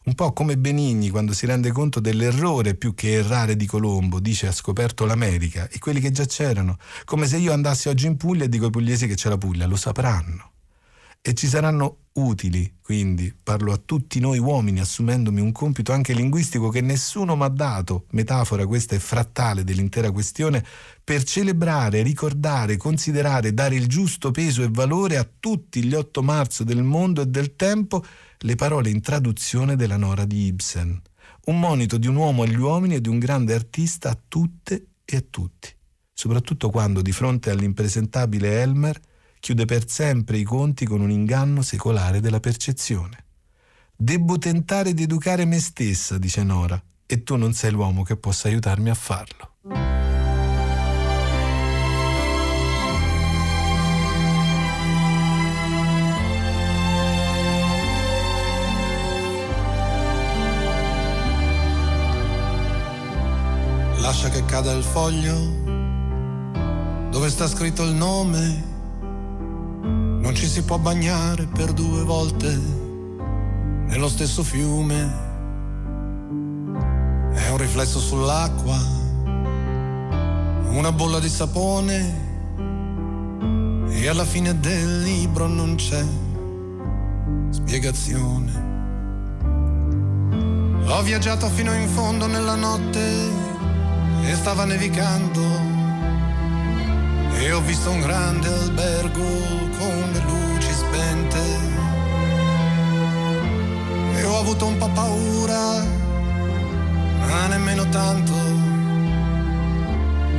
[0.05, 4.47] Un po' come Benigni quando si rende conto dell'errore più che errare di Colombo, dice
[4.47, 8.45] ha scoperto l'America e quelli che già c'erano, come se io andassi oggi in Puglia
[8.45, 10.51] e dico ai pugliesi che c'è la Puglia, lo sapranno.
[11.27, 16.69] E ci saranno utili, quindi parlo a tutti noi uomini assumendomi un compito anche linguistico
[16.69, 20.63] che nessuno mi ha dato, metafora questa è frattale dell'intera questione,
[21.03, 26.63] per celebrare, ricordare, considerare, dare il giusto peso e valore a tutti gli 8 marzo
[26.63, 28.05] del mondo e del tempo
[28.37, 31.01] le parole in traduzione della Nora di Ibsen,
[31.47, 35.17] un monito di un uomo agli uomini e di un grande artista a tutte e
[35.17, 35.67] a tutti,
[36.13, 38.97] soprattutto quando di fronte all'impresentabile Elmer
[39.47, 43.23] chiude per sempre i conti con un inganno secolare della percezione.
[43.95, 48.49] Debbo tentare di educare me stessa, dice Nora, e tu non sei l'uomo che possa
[48.49, 49.53] aiutarmi a farlo.
[64.01, 65.63] Lascia che cada il foglio
[67.11, 68.75] dove sta scritto il nome.
[70.19, 72.59] Non ci si può bagnare per due volte
[73.87, 75.25] nello stesso fiume.
[77.33, 78.77] È un riflesso sull'acqua,
[80.69, 82.25] una bolla di sapone.
[83.89, 86.03] E alla fine del libro non c'è
[87.49, 88.65] spiegazione.
[90.87, 93.29] Ho viaggiato fino in fondo nella notte
[94.23, 95.76] e stava nevicando
[97.39, 99.23] e ho visto un grande albergo
[99.77, 101.39] con le luci spente
[104.15, 105.83] e ho avuto un po' paura,
[107.27, 108.33] ma nemmeno tanto.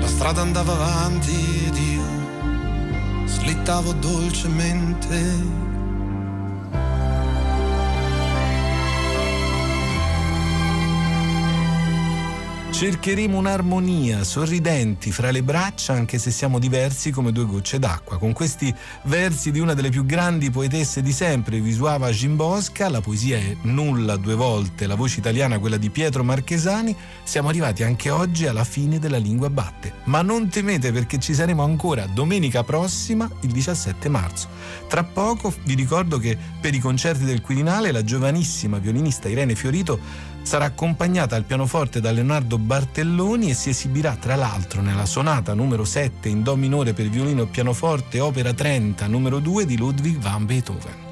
[0.01, 5.78] La strada andava avanti ed io slittavo dolcemente.
[12.79, 18.19] Cercheremo un'armonia, sorridenti fra le braccia, anche se siamo diversi come due gocce d'acqua.
[18.19, 18.73] Con questi
[19.07, 24.15] versi di una delle più grandi poetesse di sempre, Visuava Gimbosca, la poesia è nulla
[24.15, 29.01] due volte, la voce italiana quella di Pietro Marchesani, siamo arrivati anche oggi alla fine
[29.01, 29.95] della lingua batte.
[30.05, 34.47] Ma non temete perché ci saremo ancora domenica prossima, il 17 marzo.
[34.87, 39.99] Tra poco vi ricordo che per i concerti del Quirinale la giovanissima violinista Irene Fiorito
[40.43, 45.85] sarà accompagnata al pianoforte da Leonardo Bartelloni e si esibirà tra l'altro nella sonata numero
[45.85, 50.47] 7 in Do minore per violino e pianoforte opera 30 numero 2 di Ludwig van
[50.47, 51.08] Beethoven.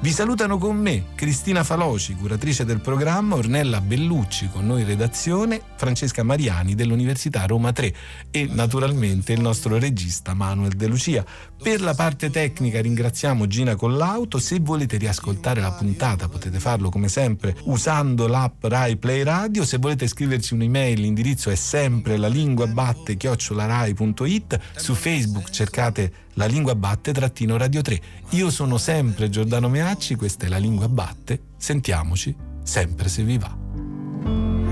[0.00, 6.22] Vi salutano con me Cristina Faloci, curatrice del programma, Ornella Bellucci con noi redazione, Francesca
[6.22, 7.92] Mariani dell'Università Roma 3
[8.30, 11.24] e naturalmente il nostro regista Manuel De Lucia.
[11.60, 17.08] Per la parte tecnica ringraziamo Gina Collauto, se volete riascoltare la puntata potete farlo come
[17.08, 22.68] sempre usando l'app Rai Play Radio, se volete scriverci un'email l'indirizzo è sempre la lingua
[22.68, 28.00] batte chiocciolarai.it, su Facebook cercate la lingua batte trattino radio 3.
[28.30, 33.56] Io sono sempre Giordano Meacci, questa è la lingua batte, sentiamoci sempre se vi va.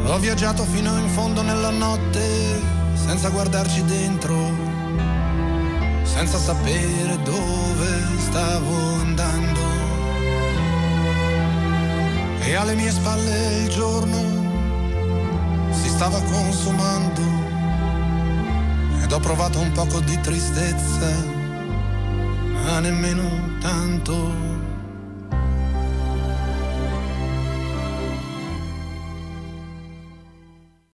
[0.05, 2.21] Ho viaggiato fino in fondo nella notte
[2.95, 4.37] senza guardarci dentro,
[6.05, 9.61] senza sapere dove stavo andando.
[12.43, 17.23] E alle mie spalle il giorno si stava consumando
[19.03, 21.36] ed ho provato un poco di tristezza
[22.81, 23.29] nemmeno
[23.61, 24.56] tanto